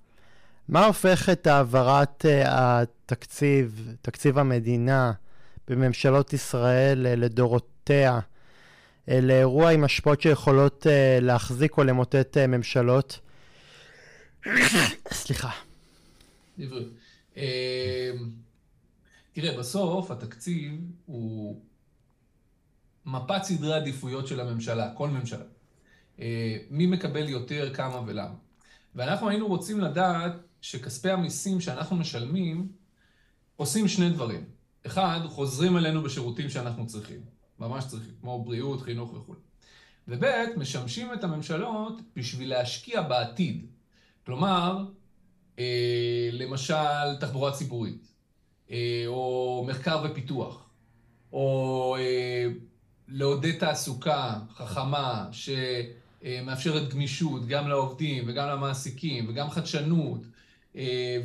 [0.69, 5.11] מה הופך את העברת התקציב, תקציב המדינה,
[5.67, 8.19] בממשלות ישראל לדורותיה,
[9.07, 10.85] לאירוע עם השפעות שיכולות
[11.21, 13.19] להחזיק או למוטט ממשלות.
[15.11, 15.51] סליחה.
[17.37, 18.11] אה,
[19.33, 20.71] תראה, בסוף התקציב
[21.05, 21.61] הוא
[23.05, 25.45] מפת סדרי עדיפויות של הממשלה, כל ממשלה.
[26.69, 28.35] מי מקבל יותר, כמה ולמה.
[28.95, 32.67] ואנחנו היינו רוצים לדעת שכספי המיסים שאנחנו משלמים
[33.55, 34.43] עושים שני דברים.
[34.85, 37.21] אחד, חוזרים אלינו בשירותים שאנחנו צריכים.
[37.59, 39.33] ממש צריכים, כמו בריאות, חינוך וכו'.
[40.07, 40.25] וב',
[40.57, 43.65] משמשים את הממשלות בשביל להשקיע בעתיד.
[44.25, 44.85] כלומר,
[45.59, 48.07] אה, למשל, תחבורה ציבורית,
[48.71, 50.69] אה, או מחקר ופיתוח,
[51.33, 52.47] או אה,
[53.07, 60.21] לעודד תעסוקה חכמה שמאפשרת גמישות גם לעובדים וגם למעסיקים, וגם חדשנות,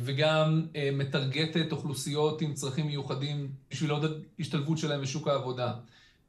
[0.03, 4.09] וגם אה, מטרגטת אוכלוסיות עם צרכים מיוחדים בשביל לעודד
[4.39, 5.73] השתלבות שלהם בשוק העבודה.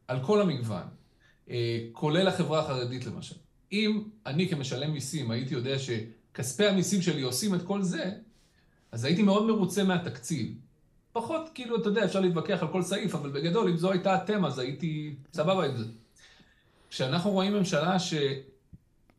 [0.09, 0.83] על כל המגוון,
[1.51, 3.35] אה, כולל החברה החרדית למשל.
[3.73, 8.11] אם אני כמשלם מיסים הייתי יודע שכספי המיסים שלי עושים את כל זה,
[8.93, 10.55] אז הייתי מאוד מרוצה מהתקציב.
[11.13, 14.49] פחות, כאילו, אתה יודע, אפשר להתווכח על כל סעיף, אבל בגדול, אם זו הייתה התמה,
[14.49, 15.85] אז הייתי סבבה עם זה.
[16.91, 17.97] כשאנחנו רואים ממשלה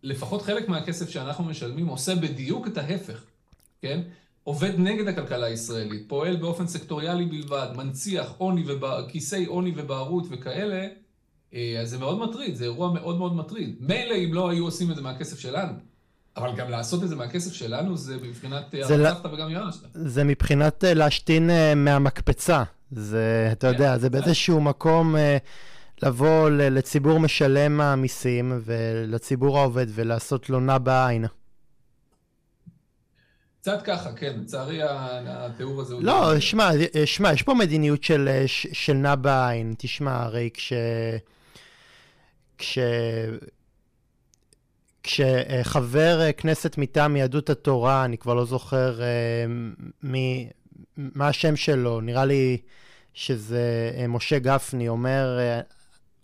[0.04, 3.24] שלפחות חלק מהכסף שאנחנו משלמים עושה בדיוק את ההפך,
[3.82, 4.02] כן?
[4.44, 10.88] עובד נגד הכלכלה הישראלית, פועל באופן סקטוריאלי בלבד, מנציח עוני וכיסי עוני ובערות וכאלה,
[11.54, 13.76] אה, אז זה מאוד מטריד, זה אירוע מאוד מאוד מטריד.
[13.80, 15.74] מילא אם לא היו עושים את זה מהכסף שלנו,
[16.38, 19.88] אבל גם לעשות את זה מהכסף שלנו זה מבחינת אה, הרצחת וגם ירשת.
[19.94, 22.64] זה מבחינת אה, להשתין מהמקפצה.
[22.92, 25.16] זה, אתה כן, יודע, זה באיזשהו מקום
[26.04, 31.26] לבוא לציבור משלם המיסים ולציבור העובד ולעשות לו נע בעין.
[33.62, 34.80] קצת ככה, כן, לצערי
[35.28, 36.04] התיאור הזה הוא...
[36.04, 36.70] לא, שמע,
[37.06, 39.74] שמע, יש פה מדיניות של, של נע בעין.
[39.78, 40.74] תשמע, הרי כש...
[42.58, 42.80] כש...
[45.04, 50.50] כשחבר כנסת מטעם יהדות התורה, אני כבר לא זוכר uh, מי,
[50.98, 52.58] מה השם שלו, נראה לי
[53.14, 55.40] שזה משה גפני, אומר,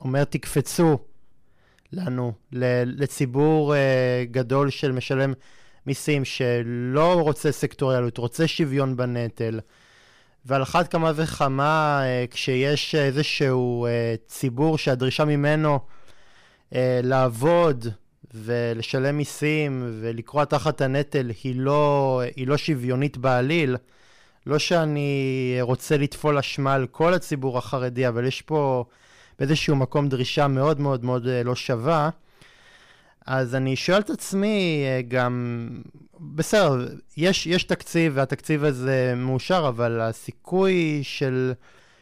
[0.01, 0.97] אומר תקפצו
[1.93, 3.73] לנו, לציבור
[4.31, 5.33] גדול של משלם
[5.87, 9.59] מיסים שלא רוצה סקטוריאליות, רוצה שוויון בנטל.
[10.45, 15.79] ועל אחת כמה וכמה אה, כשיש איזשהו אה, ציבור שהדרישה ממנו
[16.75, 17.87] אה, לעבוד
[18.33, 23.77] ולשלם מיסים ולקרוע תחת הנטל היא לא, היא לא שוויונית בעליל.
[24.45, 28.85] לא שאני רוצה לטפול אשמה על כל הציבור החרדי, אבל יש פה
[29.39, 32.09] באיזשהו מקום דרישה מאוד מאוד מאוד לא שווה.
[33.27, 35.67] אז אני שואל את עצמי אה, גם,
[36.19, 36.87] בסדר,
[37.17, 41.53] יש, יש תקציב והתקציב הזה מאושר, אבל הסיכוי של,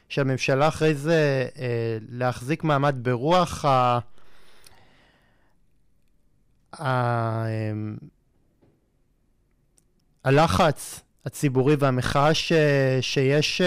[0.10, 4.00] של הממשלה אחרי זה אה, להחזיק מעמד ברוח ה...
[6.80, 6.86] ה...
[7.46, 7.72] אה,
[10.24, 12.52] הלחץ הציבורי והמחאה ש,
[13.02, 13.62] שיש,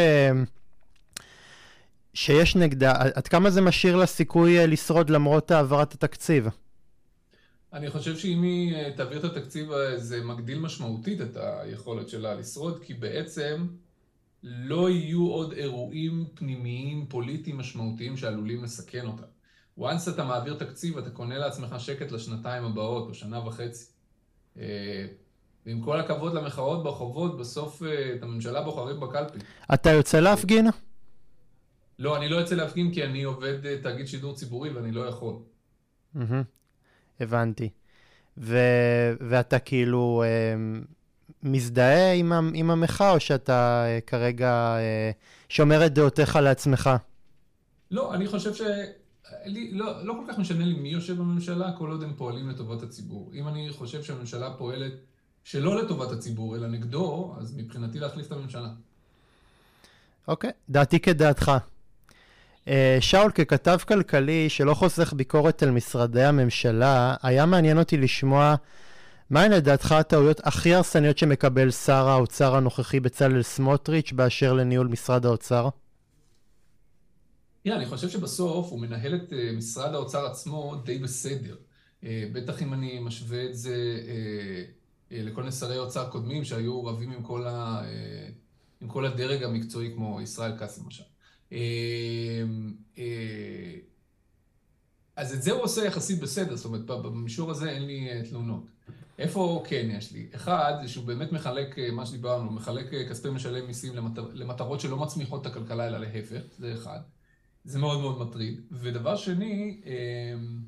[2.14, 6.48] שיש נגדה, עד כמה זה משאיר לה סיכוי לשרוד למרות העברת התקציב?
[7.72, 12.94] אני חושב שאם היא תעביר את התקציב, זה מגדיל משמעותית את היכולת שלה לשרוד, כי
[12.94, 13.66] בעצם
[14.42, 19.26] לא יהיו עוד אירועים פנימיים פוליטיים משמעותיים שעלולים לסכן אותה.
[19.78, 23.84] once אתה מעביר תקציב, אתה קונה לעצמך שקט לשנתיים הבאות, או שנה וחצי.
[24.58, 25.06] אה,
[25.66, 29.38] ועם כל הכבוד למחאות ברחובות, בסוף אה, את הממשלה בוחרים בקלפי.
[29.74, 30.66] אתה יוצא להפגין?
[31.98, 35.36] לא, אני לא יוצא להפגין כי אני עובד אה, תאגיד שידור ציבורי ואני לא יכול.
[37.20, 37.68] הבנתי.
[38.38, 40.24] ו- ואתה כאילו
[41.42, 44.76] מזדהה עם, עם המחאה, או שאתה כרגע
[45.48, 46.90] שומר את דעותיך לעצמך?
[47.90, 48.60] לא, אני חושב ש...
[49.44, 52.82] לי, לא, לא כל כך משנה לי מי יושב בממשלה, כל עוד הם פועלים לטובת
[52.82, 53.30] הציבור.
[53.34, 54.92] אם אני חושב שהממשלה פועלת
[55.44, 58.68] שלא לטובת הציבור, אלא נגדו, אז מבחינתי להחליף את הממשלה.
[60.28, 61.52] אוקיי, okay, דעתי כדעתך.
[62.68, 68.54] Uh, שאול, ככתב כלכלי שלא חוסך ביקורת על משרדי הממשלה, היה מעניין אותי לשמוע
[69.30, 75.68] מהן לדעתך הטעויות הכי הרסניות שמקבל שר האוצר הנוכחי בצלאל סמוטריץ' באשר לניהול משרד האוצר?
[77.62, 81.56] תראה, אני חושב שבסוף הוא מנהל את אה, משרד האוצר עצמו די בסדר.
[82.04, 84.00] אה, בטח אם אני משווה את זה
[85.12, 87.12] אה, לכל מיני שרי אוצר קודמים שהיו רבים
[88.80, 91.04] עם כל הדרג המקצועי, כמו ישראל כץ למשל.
[95.16, 98.64] אז את זה הוא עושה יחסית בסדר, זאת אומרת, במישור הזה אין לי תלונות.
[99.18, 100.26] איפה כן יש לי?
[100.34, 105.40] אחד, זה שהוא באמת מחלק, מה שדיברנו, מחלק כספי משלם מיסים למטר, למטרות שלא מצמיחות
[105.40, 106.98] את הכלכלה, אלא להפך, זה אחד.
[107.64, 108.60] זה מאוד מאוד מטריד.
[108.70, 110.58] ודבר שני, אמ,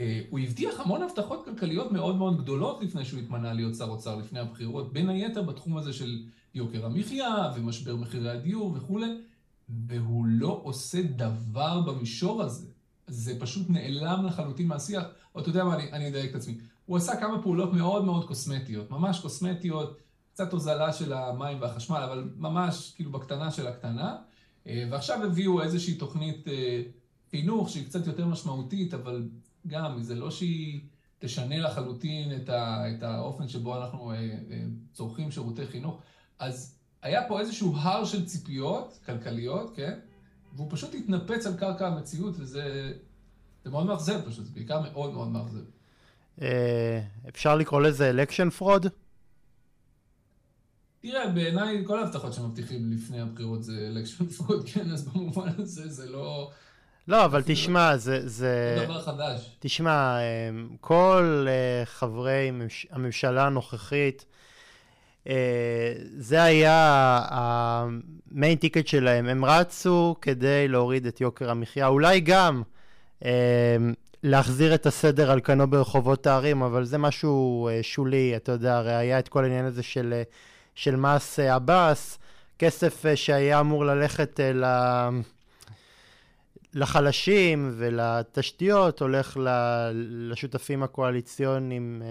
[0.00, 4.16] אה, הוא הבטיח המון הבטחות כלכליות מאוד מאוד גדולות לפני שהוא התמנה להיות שר אוצר
[4.16, 6.24] לפני הבחירות, בין היתר בתחום הזה של
[6.54, 9.20] יוקר המחיה ומשבר מחירי הדיור וכולי,
[9.68, 12.66] והוא לא עושה דבר במישור הזה.
[13.06, 15.04] זה פשוט נעלם לחלוטין מהשיח.
[15.34, 16.58] או אתה יודע מה, אני, אני אדייק את עצמי.
[16.86, 19.96] הוא עשה כמה פעולות מאוד מאוד קוסמטיות, ממש קוסמטיות,
[20.32, 24.16] קצת הוזלה של המים והחשמל, אבל ממש כאילו בקטנה של הקטנה.
[24.66, 26.82] אה, ועכשיו הביאו איזושהי תוכנית אה,
[27.30, 29.28] חינוך שהיא קצת יותר משמעותית, אבל
[29.66, 30.80] גם, זה לא שהיא
[31.18, 34.16] תשנה לחלוטין את, ה, את האופן שבו אנחנו אה,
[34.92, 36.00] צורכים שירותי חינוך.
[36.38, 36.75] אז
[37.06, 39.98] היה פה איזשהו הר של ציפיות כלכליות, כן?
[40.52, 42.92] והוא פשוט התנפץ על קרקע המציאות, וזה
[43.66, 45.64] מאוד מאכזב פשוט, זה בעיקר מאוד מאוד מאכזב.
[47.28, 48.86] אפשר לקרוא לזה election fraud?
[51.00, 56.10] תראה, בעיניי כל ההבטחות שמבטיחים לפני הבחירות זה election fraud, כן, אז במובן הזה זה
[56.10, 56.50] לא...
[57.08, 58.28] לא, אבל תשמע, זה...
[58.28, 59.56] זה לא דבר חדש.
[59.58, 62.86] תשמע, אמ, כל אה, חברי מש...
[62.90, 64.24] הממשלה הנוכחית,
[66.16, 69.28] זה היה ה main ticket שלהם.
[69.28, 72.62] הם רצו כדי להוריד את יוקר המחיה, אולי גם
[73.20, 73.26] אה,
[74.22, 78.94] להחזיר את הסדר על כנו ברחובות הערים, אבל זה משהו אה, שולי, אתה יודע, הרי
[78.94, 80.22] היה את כל העניין הזה של...
[80.76, 82.18] של מס אה, עבאס,
[82.58, 85.08] כסף אה, שהיה אמור ללכת אה,
[86.74, 89.36] לחלשים ולתשתיות, הולך
[90.00, 92.02] לשותפים הקואליציוניים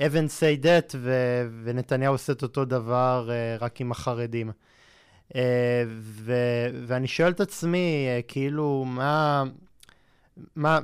[0.00, 0.94] אבן סי דט,
[1.64, 3.30] ונתניהו עושה את אותו דבר
[3.60, 4.50] רק עם החרדים.
[5.88, 9.44] ו- ואני שואל את עצמי, כאילו, מה,
[10.56, 10.78] מה,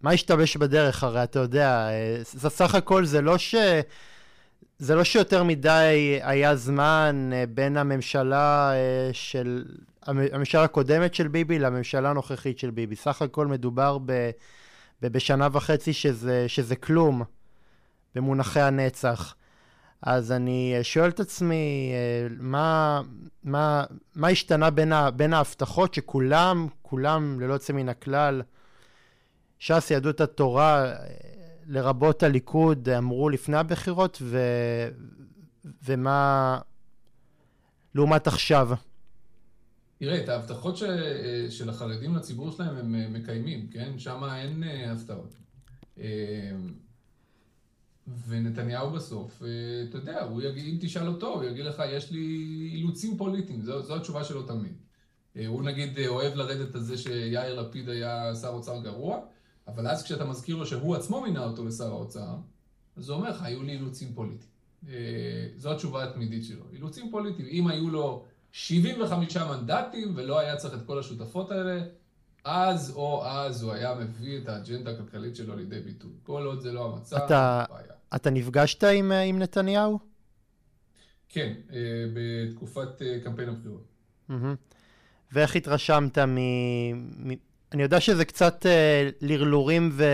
[0.00, 1.04] מה השתבש בדרך?
[1.04, 1.88] הרי אתה יודע,
[2.24, 3.54] סך הכל זה לא ש...
[4.78, 8.72] זה לא שיותר מדי היה זמן בין הממשלה
[9.12, 9.64] של,
[10.06, 12.96] הממשלה הקודמת של ביבי לממשלה הנוכחית של ביבי.
[12.96, 14.30] סך הכל מדובר ב,
[15.02, 17.22] ב, בשנה וחצי שזה, שזה כלום
[18.14, 19.34] במונחי הנצח.
[20.02, 21.92] אז אני אה, שואל את עצמי,
[22.38, 23.00] מה,
[23.44, 28.42] מה, מה השתנה בין, ה, בין ההבטחות שכולם, כולם ללא יוצא מן הכלל,
[29.58, 30.94] ש"ס, יהדות התורה,
[31.66, 34.38] לרבות הליכוד, אמרו לפני הבחירות, ו...
[35.84, 36.58] ומה
[37.94, 38.70] לעומת עכשיו?
[39.98, 40.82] תראה, את ההבטחות ש...
[41.48, 43.98] של החרדים לציבור שלהם הם מקיימים, כן?
[43.98, 45.34] שם אין אה, הפתעות.
[48.10, 49.48] אה, ונתניהו בסוף, אה,
[49.88, 52.20] אתה יודע, הוא יגיד, אם תשאל אותו, הוא יגיד לך, יש לי
[52.72, 54.72] אילוצים פוליטיים, זו, זו התשובה שלו תמיד.
[55.46, 59.20] הוא נגיד אוהב לרדת על זה שיאיר לפיד היה שר אוצר גרוע,
[59.66, 62.34] אבל אז כשאתה מזכיר לו שהוא עצמו מינה אותו לשר האוצר,
[62.96, 64.50] אז הוא אומר לך, היו לי אילוצים פוליטיים.
[64.88, 66.64] אה, זו התשובה התמידית שלו.
[66.72, 67.48] אילוצים פוליטיים.
[67.50, 71.82] אם היו לו 75 מנדטים ולא היה צריך את כל השותפות האלה,
[72.44, 76.10] אז או אז הוא היה מביא את האג'נדה הכלכלית שלו לידי ביטוי.
[76.22, 77.99] כל עוד זה לא המצב, אתה, בעיה.
[78.16, 79.98] אתה נפגשת עם, עם נתניהו?
[81.28, 81.52] כן,
[82.14, 83.84] בתקופת קמפיין הבחירות.
[85.32, 86.38] ואיך התרשמת מ...
[87.28, 87.30] מ...
[87.72, 90.04] אני יודע שזה קצת אה, לרלורים ו...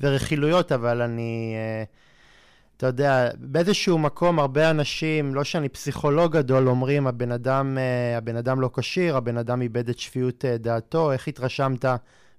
[0.00, 1.54] ורכילויות, אבל אני...
[1.56, 1.84] אה,
[2.76, 8.36] אתה יודע, באיזשהו מקום הרבה אנשים, לא שאני פסיכולוג גדול, אומרים הבן אדם, אה, הבן
[8.36, 11.84] אדם לא כשיר, הבן אדם איבד את שפיות אה, דעתו, איך התרשמת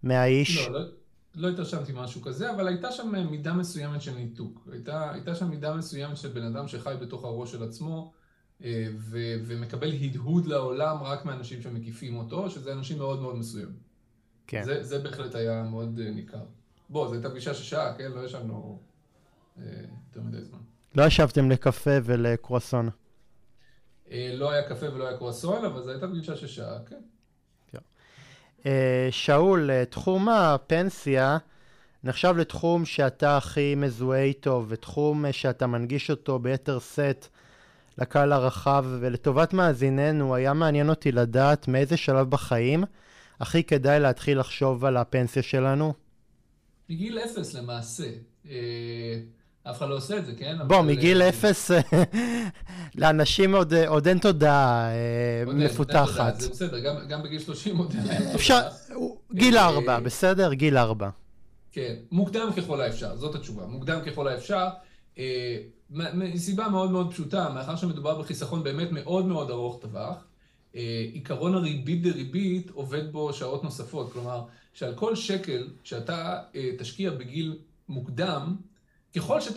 [0.04, 0.68] מהאיש?
[0.68, 0.88] לא, לא,
[1.38, 4.67] לא התרשמתי משהו כזה, אבל הייתה שם מידה מסוימת של ניתוק.
[4.71, 8.13] הייתה, הייתה שם מידה מסוימת של בן אדם שחי בתוך הראש של עצמו,
[8.63, 13.79] אה, ו- ומקבל הדהוד לעולם רק מאנשים שמקיפים אותו, שזה אנשים מאוד מאוד מסוימים.
[14.47, 14.63] כן.
[14.63, 16.45] זה, זה בהחלט היה מאוד uh, ניכר.
[16.89, 18.11] בוא, זו הייתה פגישה של שעה, כן?
[18.11, 18.81] לא ישבנו
[19.57, 20.59] יותר מדי זמן.
[20.95, 22.89] לא ישבתם לקפה ולקרואסון.
[24.11, 26.79] לא היה קפה ולא היה קרואסון, אבל זו הייתה פגישה של שעה.
[26.85, 27.01] כן.
[28.68, 28.70] Uh,
[29.11, 31.38] שאול, תחום הפנסיה
[32.03, 37.28] נחשב לתחום שאתה הכי מזוהה איתו, ותחום שאתה מנגיש אותו ביתר שאת
[37.97, 42.84] לקהל הרחב, ולטובת מאזיננו, היה מעניין אותי לדעת מאיזה שלב בחיים
[43.39, 45.93] הכי כדאי להתחיל לחשוב על הפנסיה שלנו?
[46.89, 48.09] מגיל אפס למעשה.
[49.68, 50.57] אה, אף אחד לא עושה את זה, כן?
[50.68, 51.72] בוא, מגיל אה, אפס
[52.95, 54.89] לאנשים עוד, אין תודעה
[55.47, 56.39] מפותחת.
[56.39, 58.36] זה בסדר, גם, בגיל 30 עוד אין תודעה.
[58.36, 58.59] אפשר,
[59.34, 60.53] גיל ארבע, בסדר?
[60.53, 61.09] גיל ארבע.
[61.72, 63.65] כן, מוקדם ככל האפשר, זאת התשובה.
[63.65, 64.68] מוקדם ככל האפשר.
[65.89, 70.26] מסיבה מאוד מאוד פשוטה, מאחר שמדובר בחיסכון באמת מאוד מאוד ארוך טווח,
[70.76, 74.13] אה, עיקרון הריבית דריבית עובד בו שעות נוספות.
[74.13, 74.43] כלומר,
[74.74, 77.57] שעל כל שקל שאתה אה, תשקיע בגיל
[77.89, 78.55] מוקדם,
[79.18, 79.55] ככל, שת,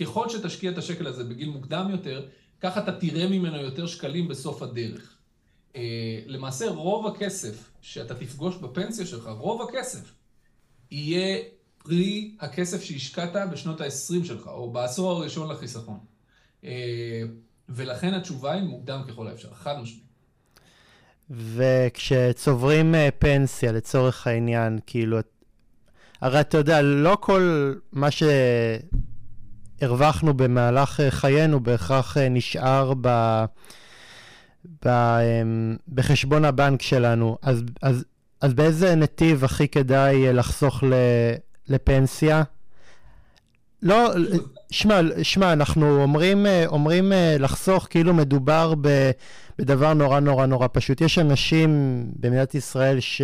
[0.00, 2.26] ככל שתשקיע את השקל הזה בגיל מוקדם יותר,
[2.60, 5.16] ככה אתה תראה ממנו יותר שקלים בסוף הדרך.
[5.76, 10.12] אה, למעשה רוב הכסף שאתה תפגוש בפנסיה שלך, רוב הכסף,
[10.90, 11.38] יהיה
[11.78, 15.98] פרי הכסף שהשקעת בשנות ה-20 שלך, או בעשור הראשון לחיסכון.
[17.68, 20.06] ולכן התשובה היא מוקדם ככל האפשר, חד משמעית.
[21.30, 25.18] וכשצוברים uh, פנסיה לצורך העניין, כאילו,
[26.20, 28.08] הרי אתה יודע, לא כל מה
[29.80, 33.08] שהרווחנו במהלך uh, חיינו בהכרח uh, נשאר ב...
[34.84, 34.88] ב...
[34.88, 37.38] um, בחשבון הבנק שלנו.
[37.42, 38.04] אז, אז,
[38.40, 40.92] אז באיזה נתיב הכי כדאי לחסוך ל...
[41.68, 42.42] לפנסיה?
[43.82, 44.10] לא,
[44.70, 49.10] שמע, שמע, אנחנו אומרים, אומרים לחסוך כאילו מדובר ב...
[49.58, 51.00] בדבר נורא נורא נורא פשוט.
[51.00, 53.22] יש אנשים במדינת ישראל ש...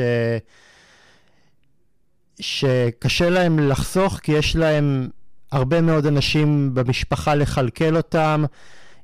[2.42, 5.08] שקשה להם לחסוך כי יש להם
[5.52, 8.44] הרבה מאוד אנשים במשפחה לכלכל אותם,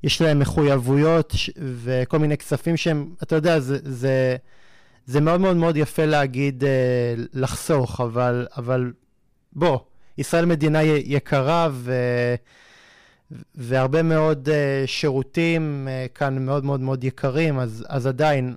[0.05, 1.35] יש להם מחויבויות.
[1.57, 4.37] וכל מיני כספים שהם, אתה יודע, זה, זה,
[5.07, 8.93] זה מאוד מאוד מאוד יפה להגיד אה, לחסוך, אבל, אבל
[9.53, 9.79] בוא,
[10.19, 11.95] ישראל מדינה יקרה ו...
[13.55, 18.55] והרבה מאוד uh, שירותים uh, כאן מאוד מאוד מאוד יקרים, אז, אז עדיין,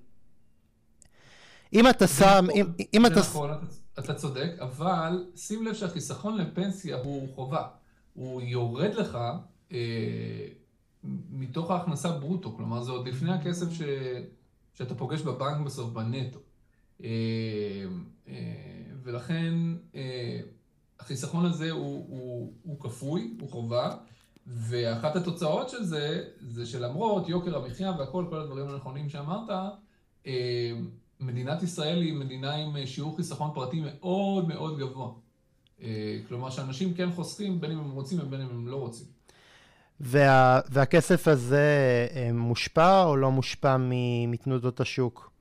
[1.74, 3.20] אם אתה שם, אם, אם אתה...
[3.20, 3.52] נכון,
[4.00, 7.68] אתה צודק, אבל שים לב שהחיסכון לפנסיה הוא חובה.
[8.14, 9.18] הוא יורד לך
[9.72, 10.48] אה,
[11.32, 13.82] מתוך ההכנסה ברוטו, כלומר זה עוד לפני הכסף ש,
[14.74, 16.40] שאתה פוגש בבנק בסוף, בנטו.
[17.04, 17.10] אה,
[18.28, 18.34] אה,
[19.04, 19.54] ולכן
[19.96, 20.40] אה,
[21.00, 23.98] החיסכון הזה הוא, הוא, הוא כפוי, הוא חובה.
[24.48, 29.50] ואחת התוצאות של זה, זה שלמרות יוקר המחיה והכל, כל הדברים הנכונים שאמרת,
[30.28, 30.72] אה,
[31.22, 35.12] מדינת ישראל היא מדינה עם שיעור חיסכון פרטי מאוד מאוד גבוה.
[35.82, 39.06] אה, כלומר שאנשים כן חוסכים, בין אם הם רוצים ובין אם הם לא רוצים.
[40.00, 43.78] וה, והכסף הזה אה, מושפע או לא מושפע
[44.28, 45.32] מתנודות השוק?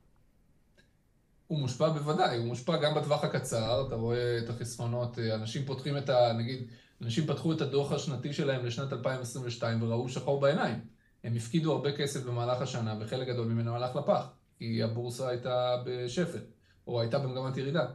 [1.47, 6.09] הוא מושפע בוודאי, הוא מושפע גם בטווח הקצר, אתה רואה את החסכונות, אנשים פותחים את
[6.09, 6.33] ה...
[6.33, 6.67] נגיד,
[7.01, 10.79] אנשים פתחו את הדוח השנתי שלהם לשנת 2022 וראו שחור בעיניים.
[11.23, 14.27] הם הפקידו הרבה כסף במהלך השנה, וחלק גדול ממנו הלך לפח,
[14.61, 16.39] כי הבורסה הייתה בשפל,
[16.87, 17.85] או הייתה במגמת ירידה.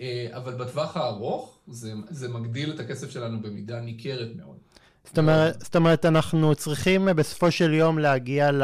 [0.00, 4.56] אה, אבל בטווח הארוך, זה, זה מגדיל את הכסף שלנו במידה ניכרת מאוד.
[5.04, 8.62] זאת אומרת, זאת אומרת, אנחנו צריכים בסופו של יום להגיע ל,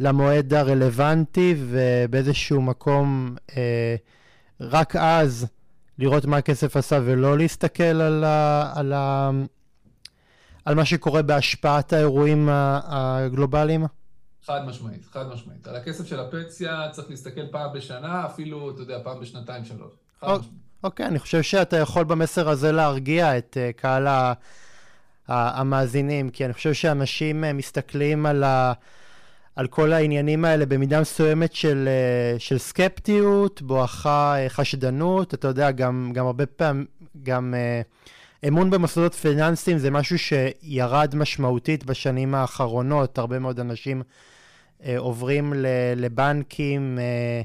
[0.00, 3.96] למועד הרלוונטי, ובאיזשהו מקום, אה,
[4.60, 5.46] רק אז
[5.98, 9.30] לראות מה הכסף עשה ולא להסתכל על, ה, על, ה,
[10.64, 13.84] על מה שקורה בהשפעת האירועים הגלובליים?
[14.46, 15.66] חד משמעית, חד משמעית.
[15.66, 19.92] על הכסף של הפנסיה צריך להסתכל פעם בשנה, אפילו, אתה יודע, פעם בשנתיים שלוש.
[20.84, 24.06] אוקיי, אני חושב שאתה יכול במסר הזה להרגיע את uh, קהל
[25.28, 28.72] המאזינים, כי אני חושב שאנשים uh, מסתכלים על ה...
[29.56, 35.70] על כל העניינים האלה במידה מסוימת של, אה, של סקפטיות, בואכה אה, חשדנות, אתה יודע,
[35.70, 36.86] גם, גם הרבה פעמים,
[37.22, 37.54] גם
[38.48, 43.18] אמון במוסדות פיננסיים זה משהו שירד משמעותית בשנים האחרונות.
[43.18, 44.04] הרבה מאוד אנשים אה,
[44.96, 45.52] עוברים
[45.96, 47.42] לבנקים אה,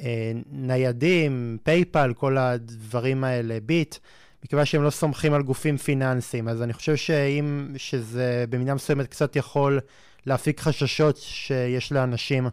[0.00, 3.96] אה, ניידים, PayPal, כל הדברים האלה, ביט,
[4.44, 6.48] מכיוון שהם לא סומכים על גופים פיננסיים.
[6.48, 9.80] אז אני חושב שאם, שזה במידה מסוימת קצת יכול
[10.26, 12.46] להפיק חששות שיש לאנשים.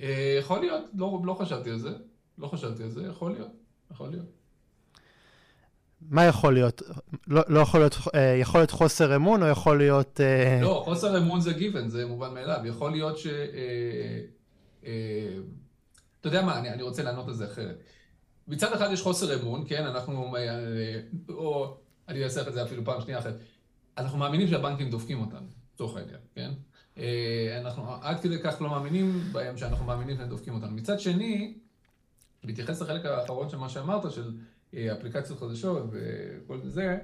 [0.00, 1.90] אה, יכול להיות, לא, לא חשבתי על זה.
[2.38, 3.52] לא חשבתי על זה, יכול להיות,
[3.90, 4.39] יכול להיות.
[6.02, 6.82] מה יכול להיות?
[7.28, 10.20] לא, לא יכול להיות, אה, יכול להיות חוסר אמון או יכול להיות...
[10.20, 12.60] אה, לא, חוסר אמון זה גיוון, זה מובן מאליו.
[12.64, 13.26] יכול להיות ש...
[16.20, 17.82] אתה יודע מה, אני, אני רוצה לענות על זה אחרת.
[18.48, 20.34] מצד אחד יש חוסר אמון, כן, אנחנו...
[21.28, 21.76] או
[22.08, 23.34] אני אעשה את זה אפילו פעם שנייה אחרת.
[23.98, 26.50] אנחנו מאמינים שהבנקים דופקים אותנו, לצורך העניין, כן?
[27.60, 30.70] אנחנו עד כדי כך לא מאמינים בהם שאנחנו מאמינים שהם דופקים אותנו.
[30.70, 31.54] מצד שני,
[32.44, 34.30] בהתייחס לחלק האחרון של מה שאמרת, של אה,
[34.74, 36.98] אפליקציות חדשות וכל זה,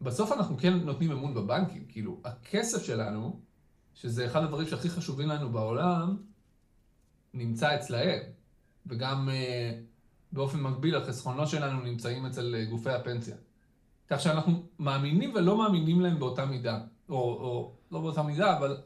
[0.00, 1.84] בסוף אנחנו כן נותנים אמון בבנקים.
[1.88, 3.40] כאילו, הכסף שלנו,
[3.94, 6.16] שזה אחד הדברים שהכי חשובים לנו בעולם,
[7.34, 8.22] נמצא אצלהם.
[8.86, 9.80] וגם אה,
[10.32, 13.36] באופן מקביל, החסכונות שלנו נמצאים אצל אה, גופי הפנסיה.
[14.08, 16.80] כך שאנחנו מאמינים ולא מאמינים להם באותה מידה.
[17.08, 18.76] או, או לא באותה מידה, אבל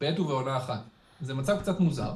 [0.00, 0.80] בעת ובעונה אחת.
[1.20, 2.14] זה מצב קצת מוזר.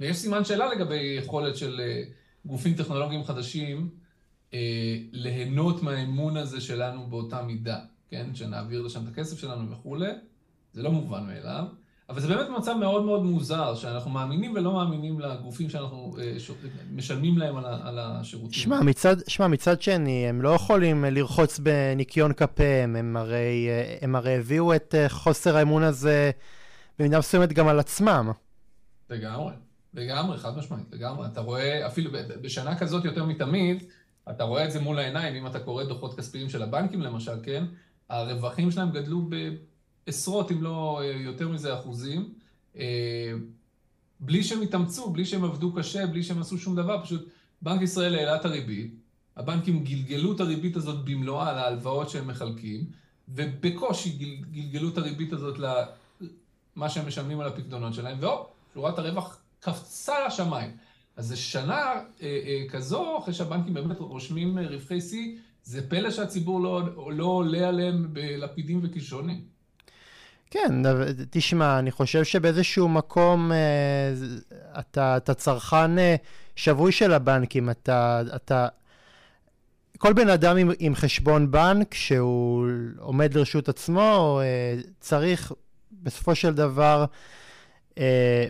[0.00, 2.02] אה, ויש סימן שאלה לגבי יכולת של אה,
[2.44, 3.90] גופים טכנולוגיים חדשים
[4.54, 7.78] אה, ליהנות מהאמון הזה שלנו באותה מידה,
[8.08, 8.34] כן?
[8.34, 10.10] שנעביר לשם את הכסף שלנו וכולי.
[10.72, 11.64] זה לא מובן מאליו.
[12.08, 16.16] אבל זה באמת מצב מאוד מאוד מוזר, שאנחנו מאמינים ולא מאמינים לגופים שאנחנו
[16.92, 18.52] משלמים להם על השירותים.
[18.52, 23.68] שמע, מצד, שמע, מצד שני, הם לא יכולים לרחוץ בניקיון כפיהם, הם הרי,
[24.00, 26.30] הם הרי הביאו את חוסר האמון הזה
[26.98, 28.30] במידה מסוימת גם על עצמם.
[29.10, 29.52] לגמרי,
[29.98, 31.26] לגמרי, חד משמעית, לגמרי.
[31.26, 32.10] אתה רואה, אפילו
[32.42, 33.82] בשנה כזאת יותר מתמיד,
[34.30, 37.64] אתה רואה את זה מול העיניים, אם אתה קורא דוחות כספיים של הבנקים למשל, כן?
[38.08, 39.28] הרווחים שלהם גדלו
[40.06, 42.34] בעשרות, אם לא אה, יותר מזה, אחוזים.
[42.76, 43.32] אה,
[44.20, 47.28] בלי שהם התאמצו, בלי שהם עבדו קשה, בלי שהם עשו שום דבר, פשוט
[47.62, 48.94] בנק ישראל העלה את הריבית,
[49.36, 52.84] הבנקים גלגלו את הריבית הזאת במלואה על ההלוואות שהם מחלקים,
[53.28, 54.18] ובקושי
[54.50, 55.56] גלגלו את הריבית הזאת
[56.76, 60.70] מה שהם משלמים על הפקדונות שלהם, והופ, שורת הרווח קפצה לשמיים.
[61.16, 66.10] אז זה שנה אה, אה, כזו, אחרי שהבנקים באמת רושמים אה, רווחי שיא, זה פלא
[66.10, 69.40] שהציבור לא, לא עולה עליהם בלפידים וקישונים.
[70.50, 70.82] כן,
[71.30, 73.58] תשמע, אני חושב שבאיזשהו מקום אה,
[74.80, 76.16] אתה, אתה צרכן אה,
[76.56, 78.68] שבוי של הבנקים, אתה, אתה...
[79.98, 82.66] כל בן אדם עם, עם חשבון בנק שהוא
[82.98, 84.40] עומד לרשות עצמו,
[85.00, 85.52] צריך
[86.02, 87.04] בסופו של דבר
[87.98, 88.46] אה,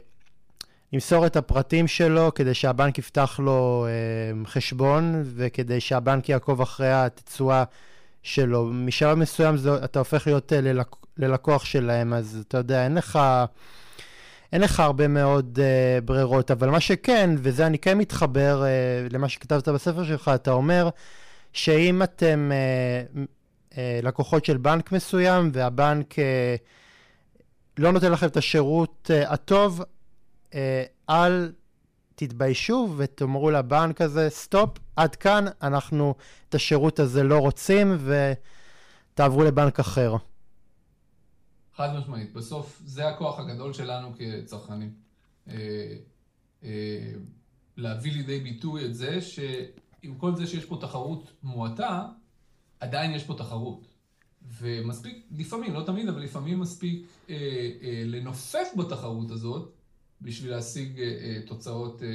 [0.93, 7.65] למסור את הפרטים שלו כדי שהבנק יפתח לו אה, חשבון וכדי שהבנק יעקוב אחרי התצועה
[8.23, 8.65] שלו.
[8.65, 10.87] משלב מסוים זה, אתה הופך להיות אה, ללק,
[11.17, 13.19] ללקוח שלהם, אז אתה יודע, אין לך...
[14.53, 19.29] אין לך הרבה מאוד uh, ברירות, אבל מה שכן, וזה אני כן מתחבר uh, למה
[19.29, 20.89] שכתבת בספר שלך, אתה אומר
[21.53, 22.51] שאם אתם
[23.15, 23.19] uh,
[23.73, 26.19] uh, לקוחות של בנק מסוים והבנק uh,
[27.79, 29.83] לא נותן לכם את השירות uh, הטוב,
[31.11, 31.53] אל
[32.15, 36.15] תתביישו ותאמרו לבנק הזה, סטופ, עד כאן, אנחנו
[36.49, 37.97] את השירות הזה לא רוצים
[39.15, 40.17] ותעברו לבנק אחר.
[41.77, 44.93] חד משמעית, בסוף זה הכוח הגדול שלנו כצרכנים.
[45.47, 45.51] Uh,
[46.63, 46.67] uh,
[47.77, 52.07] להביא לידי ביטוי את זה שעם כל זה שיש פה תחרות מועטה,
[52.81, 53.87] עדיין יש פה תחרות.
[54.61, 57.35] ומספיק, לפעמים, לא תמיד, אבל לפעמים מספיק אה,
[57.83, 59.73] אה, לנופף בתחרות הזאת
[60.23, 62.09] בשביל להשיג אה, אה, תוצאות אה,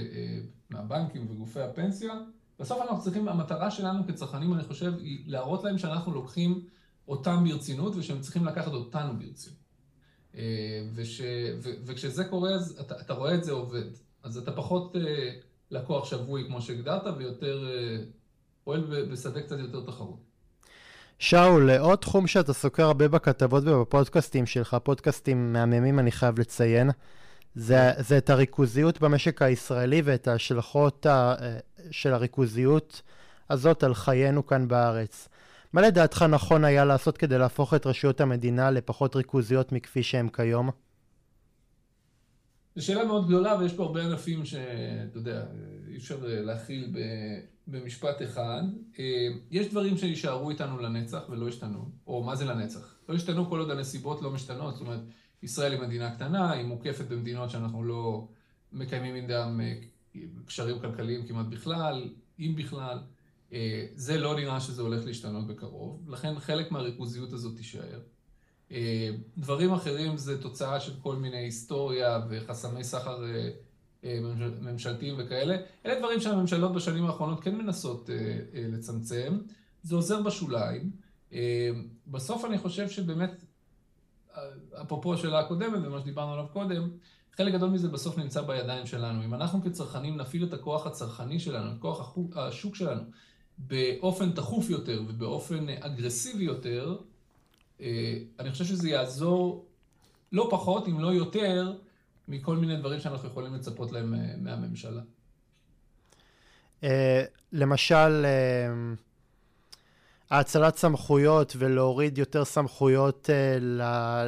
[0.70, 2.14] מהבנקים וגופי הפנסיה.
[2.60, 6.66] בסוף אנחנו צריכים, המטרה שלנו כצרכנים, אני חושב, היא להראות להם שאנחנו לוקחים
[7.08, 9.64] אותם ברצינות ושהם צריכים לקחת אותנו ברצינות.
[10.94, 11.22] וש,
[11.64, 13.86] ו, וכשזה קורה, אז אתה, אתה רואה את זה עובד.
[14.24, 14.96] אז אתה פחות
[15.72, 17.68] לקוח שבוי כמו שהגדרת, ויותר
[18.64, 20.20] פועל בשדה קצת יותר תחרות.
[21.20, 26.90] שאול, עוד תחום שאתה סוקר הרבה בכתבות ובפודקאסטים שלך, פודקאסטים מהממים אני חייב לציין,
[27.56, 31.36] זה, זה את הריכוזיות במשק הישראלי ואת ההשלכות ה,
[31.92, 33.02] של הריכוזיות
[33.50, 35.30] הזאת על חיינו כאן בארץ.
[35.74, 40.70] מה לדעתך נכון היה לעשות כדי להפוך את רשויות המדינה לפחות ריכוזיות מכפי שהן כיום?
[42.76, 45.44] זו שאלה מאוד גדולה ויש פה הרבה ענפים שאתה יודע,
[45.88, 47.00] אי אפשר להכיל ב...
[47.68, 48.62] במשפט אחד,
[49.00, 52.96] אה, יש דברים שישארו איתנו לנצח ולא ישתנו, או מה זה לנצח?
[53.10, 55.00] לא ישתנו כל עוד הנסיבות לא משתנות, זאת אומרת,
[55.44, 58.28] ישראל היא מדינה קטנה, היא מוקפת במדינות שאנחנו לא
[58.72, 59.58] מקיימים איתן
[60.46, 63.00] קשרים כלכליים כמעט בכלל, אם בכלל.
[63.54, 68.00] אה, זה לא נראה שזה הולך להשתנות בקרוב, לכן חלק מהריכוזיות הזאת תישאר.
[68.72, 73.24] אה, דברים אחרים זה תוצאה של כל מיני היסטוריה וחסמי סחר
[74.04, 74.20] אה,
[74.62, 75.56] ממשלתיים וכאלה.
[75.86, 78.10] אלה דברים שהממשלות בשנים האחרונות כן מנסות
[78.54, 79.38] לצמצם.
[79.84, 80.92] זה עוזר בשוליים.
[82.08, 83.44] בסוף אני חושב שבאמת,
[84.82, 86.90] אפרופו השאלה הקודמת ומה שדיברנו עליו קודם,
[87.36, 89.24] חלק גדול מזה בסוף נמצא בידיים שלנו.
[89.24, 93.02] אם אנחנו כצרכנים נפעיל את הכוח הצרכני שלנו, את כוח השוק שלנו,
[93.58, 96.98] באופן תכוף יותר ובאופן אגרסיבי יותר,
[97.82, 99.66] אה, אני חושב שזה יעזור
[100.32, 101.74] לא פחות, אם לא יותר,
[102.28, 105.02] מכל מיני דברים שאנחנו יכולים לצפות להם אה, מהממשלה.
[106.84, 108.26] אה, למשל,
[110.34, 113.30] האצלת סמכויות ולהוריד יותר סמכויות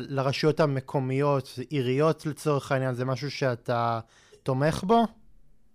[0.08, 4.00] לרשויות המקומיות, עיריות לצורך העניין, זה משהו שאתה
[4.44, 5.04] תומך בו?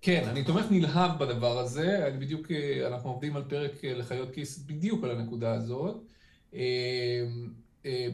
[0.02, 4.30] כן, אני תומך נלהב בדבר הזה, אני בדיוק, אה, אנחנו עובדים על פרק אה, לחיות
[4.34, 5.96] כיס בדיוק על הנקודה הזאת.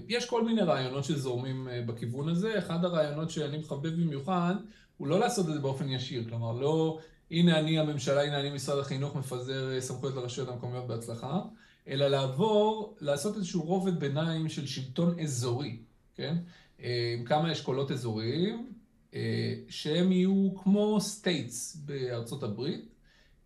[0.09, 4.55] יש כל מיני רעיונות שזורמים בכיוון הזה, אחד הרעיונות שאני מחבב במיוחד,
[4.97, 6.99] הוא לא לעשות את זה באופן ישיר, כלומר לא,
[7.31, 11.41] הנה אני הממשלה, הנה אני משרד החינוך מפזר סמכויות לרשויות המקומיות בהצלחה,
[11.89, 15.77] אלא לעבור, לעשות איזשהו רובד ביניים של שלטון אזורי,
[16.15, 16.37] כן?
[16.79, 18.73] עם כמה אשכולות אזוריים,
[19.15, 22.85] אה, שהם יהיו כמו states בארצות הברית.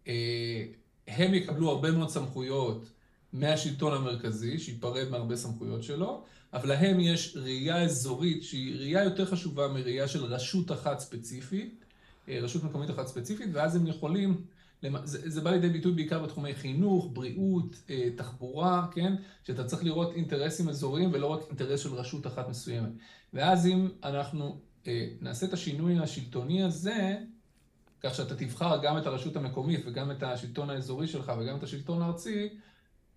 [0.08, 0.64] אה,
[1.08, 2.90] הם יקבלו הרבה מאוד סמכויות
[3.32, 9.68] מהשלטון המרכזי, שייפרד מהרבה סמכויות שלו, אבל להם יש ראייה אזורית שהיא ראייה יותר חשובה
[9.68, 11.84] מראייה של רשות אחת ספציפית,
[12.28, 14.40] אה, רשות מקומית אחת ספציפית, ואז הם יכולים,
[15.04, 17.82] זה, זה בא לידי ביטוי בעיקר בתחומי חינוך, בריאות,
[18.16, 19.14] תחבורה, כן?
[19.44, 22.90] שאתה צריך לראות אינטרסים אזוריים ולא רק אינטרס של רשות אחת מסוימת.
[23.32, 27.16] ואז אם אנחנו אה, נעשה את השינוי השלטוני הזה,
[28.00, 32.02] כך שאתה תבחר גם את הרשות המקומית וגם את השלטון האזורי שלך וגם את השלטון
[32.02, 32.48] הארצי,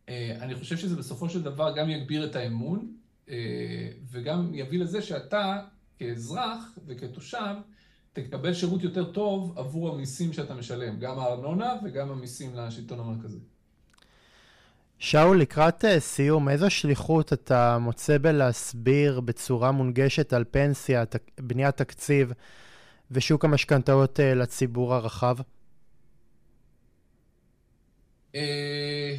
[0.09, 2.93] אה, אני חושב שזה בסופו של דבר גם יגביר את האמון
[3.29, 5.61] אה, וגם יביא לזה שאתה
[5.97, 7.55] כאזרח וכתושב
[8.13, 13.39] תקבל שירות יותר טוב עבור המיסים שאתה משלם, גם הארנונה וגם המיסים לשלטון המרכזי.
[14.99, 21.03] שאול, לקראת אה, סיום, איזו שליחות אתה מוצא בלהסביר בצורה מונגשת על פנסיה,
[21.39, 22.31] בניית תקציב
[23.11, 25.35] ושוק המשכנתאות אה, לציבור הרחב?
[28.35, 29.15] אה,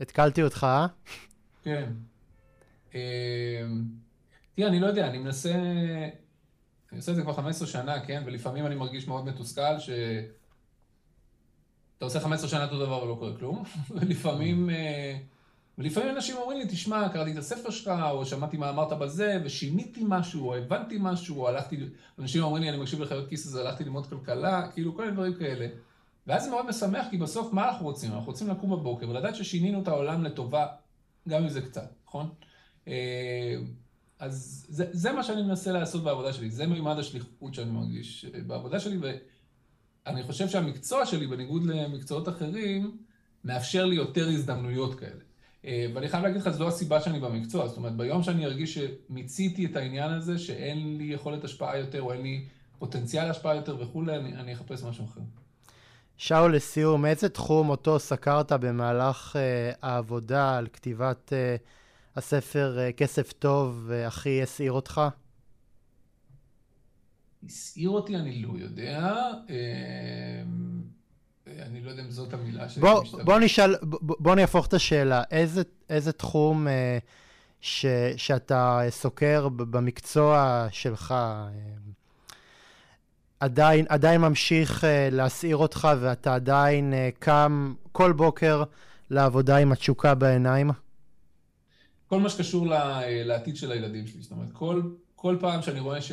[0.00, 0.86] התקלתי אותך, אה?
[1.62, 1.92] כן.
[4.54, 5.52] תראה, אני לא יודע, אני מנסה...
[6.92, 8.22] אני עושה את זה כבר 15 שנה, כן?
[8.26, 9.90] ולפעמים אני מרגיש מאוד מתוסכל ש...
[11.96, 13.62] אתה עושה 15 שנה אותו דבר ולא קורה כלום,
[13.96, 14.70] ולפעמים...
[14.70, 15.18] אה,
[15.78, 20.04] ולפעמים אנשים אומרים לי, תשמע, קראתי את הספר שלך, או שמעתי מה אמרת בזה, ושיניתי
[20.08, 21.78] משהו, או הבנתי משהו, או הלכתי...
[22.18, 25.34] אנשים אומרים לי, אני מקשיב לחיות כיס הזה, הלכתי ללמוד כלכלה, כאילו, כל מיני דברים
[25.34, 25.66] כאלה.
[26.26, 28.12] ואז זה מאוד משמח, כי בסוף, מה אנחנו רוצים?
[28.12, 30.66] אנחנו רוצים לקום בבוקר ולדעת ששינינו את העולם לטובה,
[31.28, 32.28] גם אם זה קצת, נכון?
[32.90, 33.56] אה,
[34.18, 38.40] אז זה, זה מה שאני מנסה לעשות בעבודה שלי, זה מימד השליחות שאני מרגיש אה,
[38.46, 38.98] בעבודה שלי,
[40.06, 42.96] ואני חושב שהמקצוע שלי, בניגוד למקצועות אחרים,
[43.44, 45.20] מאפשר לי יותר הזדמנויות כאלה.
[45.64, 49.66] אה, ואני חייב להגיד לך, זו הסיבה שאני במקצוע, זאת אומרת, ביום שאני ארגיש שמיציתי
[49.66, 52.44] את העניין הזה, שאין לי יכולת השפעה יותר, או אין לי
[52.78, 55.20] פוטנציאל השפעה יותר וכולי, אני, אני אחפש משהו אחר.
[56.16, 61.32] שאול, לסיום, איזה תחום אותו סקרת במהלך uh, העבודה על כתיבת...
[61.32, 61.79] Uh,
[62.16, 65.00] הספר אה, כסף טוב הכי הסעיר אותך?
[67.44, 69.16] הסעיר אותי אני לא יודע.
[69.48, 70.82] אמ,
[71.46, 72.82] אני לא יודע אם זאת המילה שלי.
[72.82, 75.22] בוא, בוא נשאל, בוא, נהפוך את השאלה.
[75.30, 76.98] איזה, איזה תחום אה,
[77.60, 77.86] ש,
[78.16, 81.48] שאתה סוקר במקצוע שלך אה,
[83.40, 88.62] עדיין, עדיין ממשיך להסעיר אותך ואתה עדיין קם כל בוקר
[89.10, 90.70] לעבודה עם התשוקה בעיניים?
[92.10, 92.66] כל מה שקשור
[93.24, 94.22] לעתיד של הילדים שלי.
[94.22, 94.82] זאת אומרת, כל,
[95.16, 96.12] כל פעם שאני רואה ש...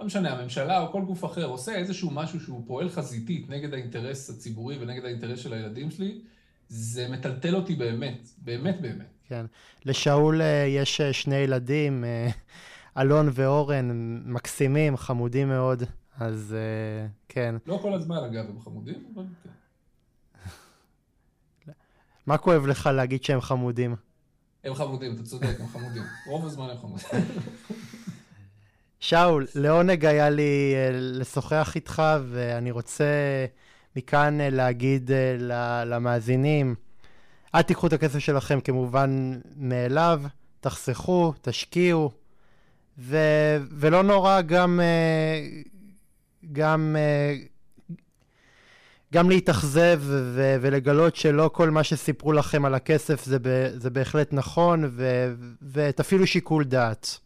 [0.00, 4.30] לא משנה, הממשלה או כל גוף אחר עושה איזשהו משהו שהוא פועל חזיתית נגד האינטרס
[4.30, 6.20] הציבורי ונגד האינטרס של הילדים שלי,
[6.68, 9.06] זה מטלטל אותי באמת, באמת באמת.
[9.28, 9.46] כן.
[9.84, 12.28] לשאול אה, יש אה, שני ילדים, אה,
[13.02, 13.90] אלון ואורן,
[14.24, 15.82] מקסימים, חמודים מאוד,
[16.20, 16.56] אז
[17.28, 17.54] כן.
[17.66, 19.50] לא כל הזמן, אגב, הם חמודים, אבל כן.
[22.26, 24.07] מה כואב לך להגיד שהם חמודים?
[24.64, 26.02] הם חמודים, אתה צודק, הם חמודים.
[26.26, 27.28] רוב הזמן הם חמודים.
[29.00, 33.04] שאול, לעונג היה לי אה, לשוחח איתך, ואני רוצה
[33.96, 36.74] מכאן אה, להגיד אה, למאזינים,
[37.54, 40.22] אל תיקחו את הכסף שלכם כמובן מאליו,
[40.60, 42.10] תחסכו, תשקיעו,
[42.98, 44.80] ו- ולא נורא גם,
[46.52, 46.96] גם,
[49.14, 54.32] גם להתאכזב ו- ולגלות שלא כל מה שסיפרו לכם על הכסף זה, ב- זה בהחלט
[54.32, 55.34] נכון, ו-
[55.72, 57.18] ותפעילו שיקול דעת.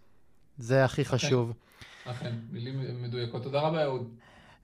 [0.58, 1.52] זה הכי חשוב.
[2.04, 3.42] אכן, מילים מדויקות.
[3.42, 4.08] תודה רבה, אהוד.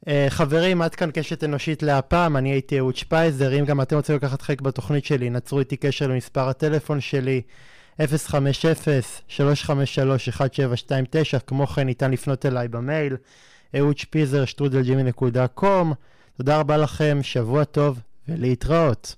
[0.05, 4.17] Uh, חברים, עד כאן קשת אנושית להפעם, אני הייתי אהוד שפייזר, אם גם אתם רוצים
[4.17, 7.43] לקחת חלק בתוכנית שלי, נצרו איתי קשר למספר הטלפון שלי,
[8.01, 8.05] 050-353-1729,
[11.47, 13.17] כמו כן ניתן לפנות אליי במייל,
[13.77, 15.93] אהוד שפיזר, שטרודלג'ימי.קום.
[16.39, 19.17] תודה רבה לכם, שבוע טוב ולהתראות.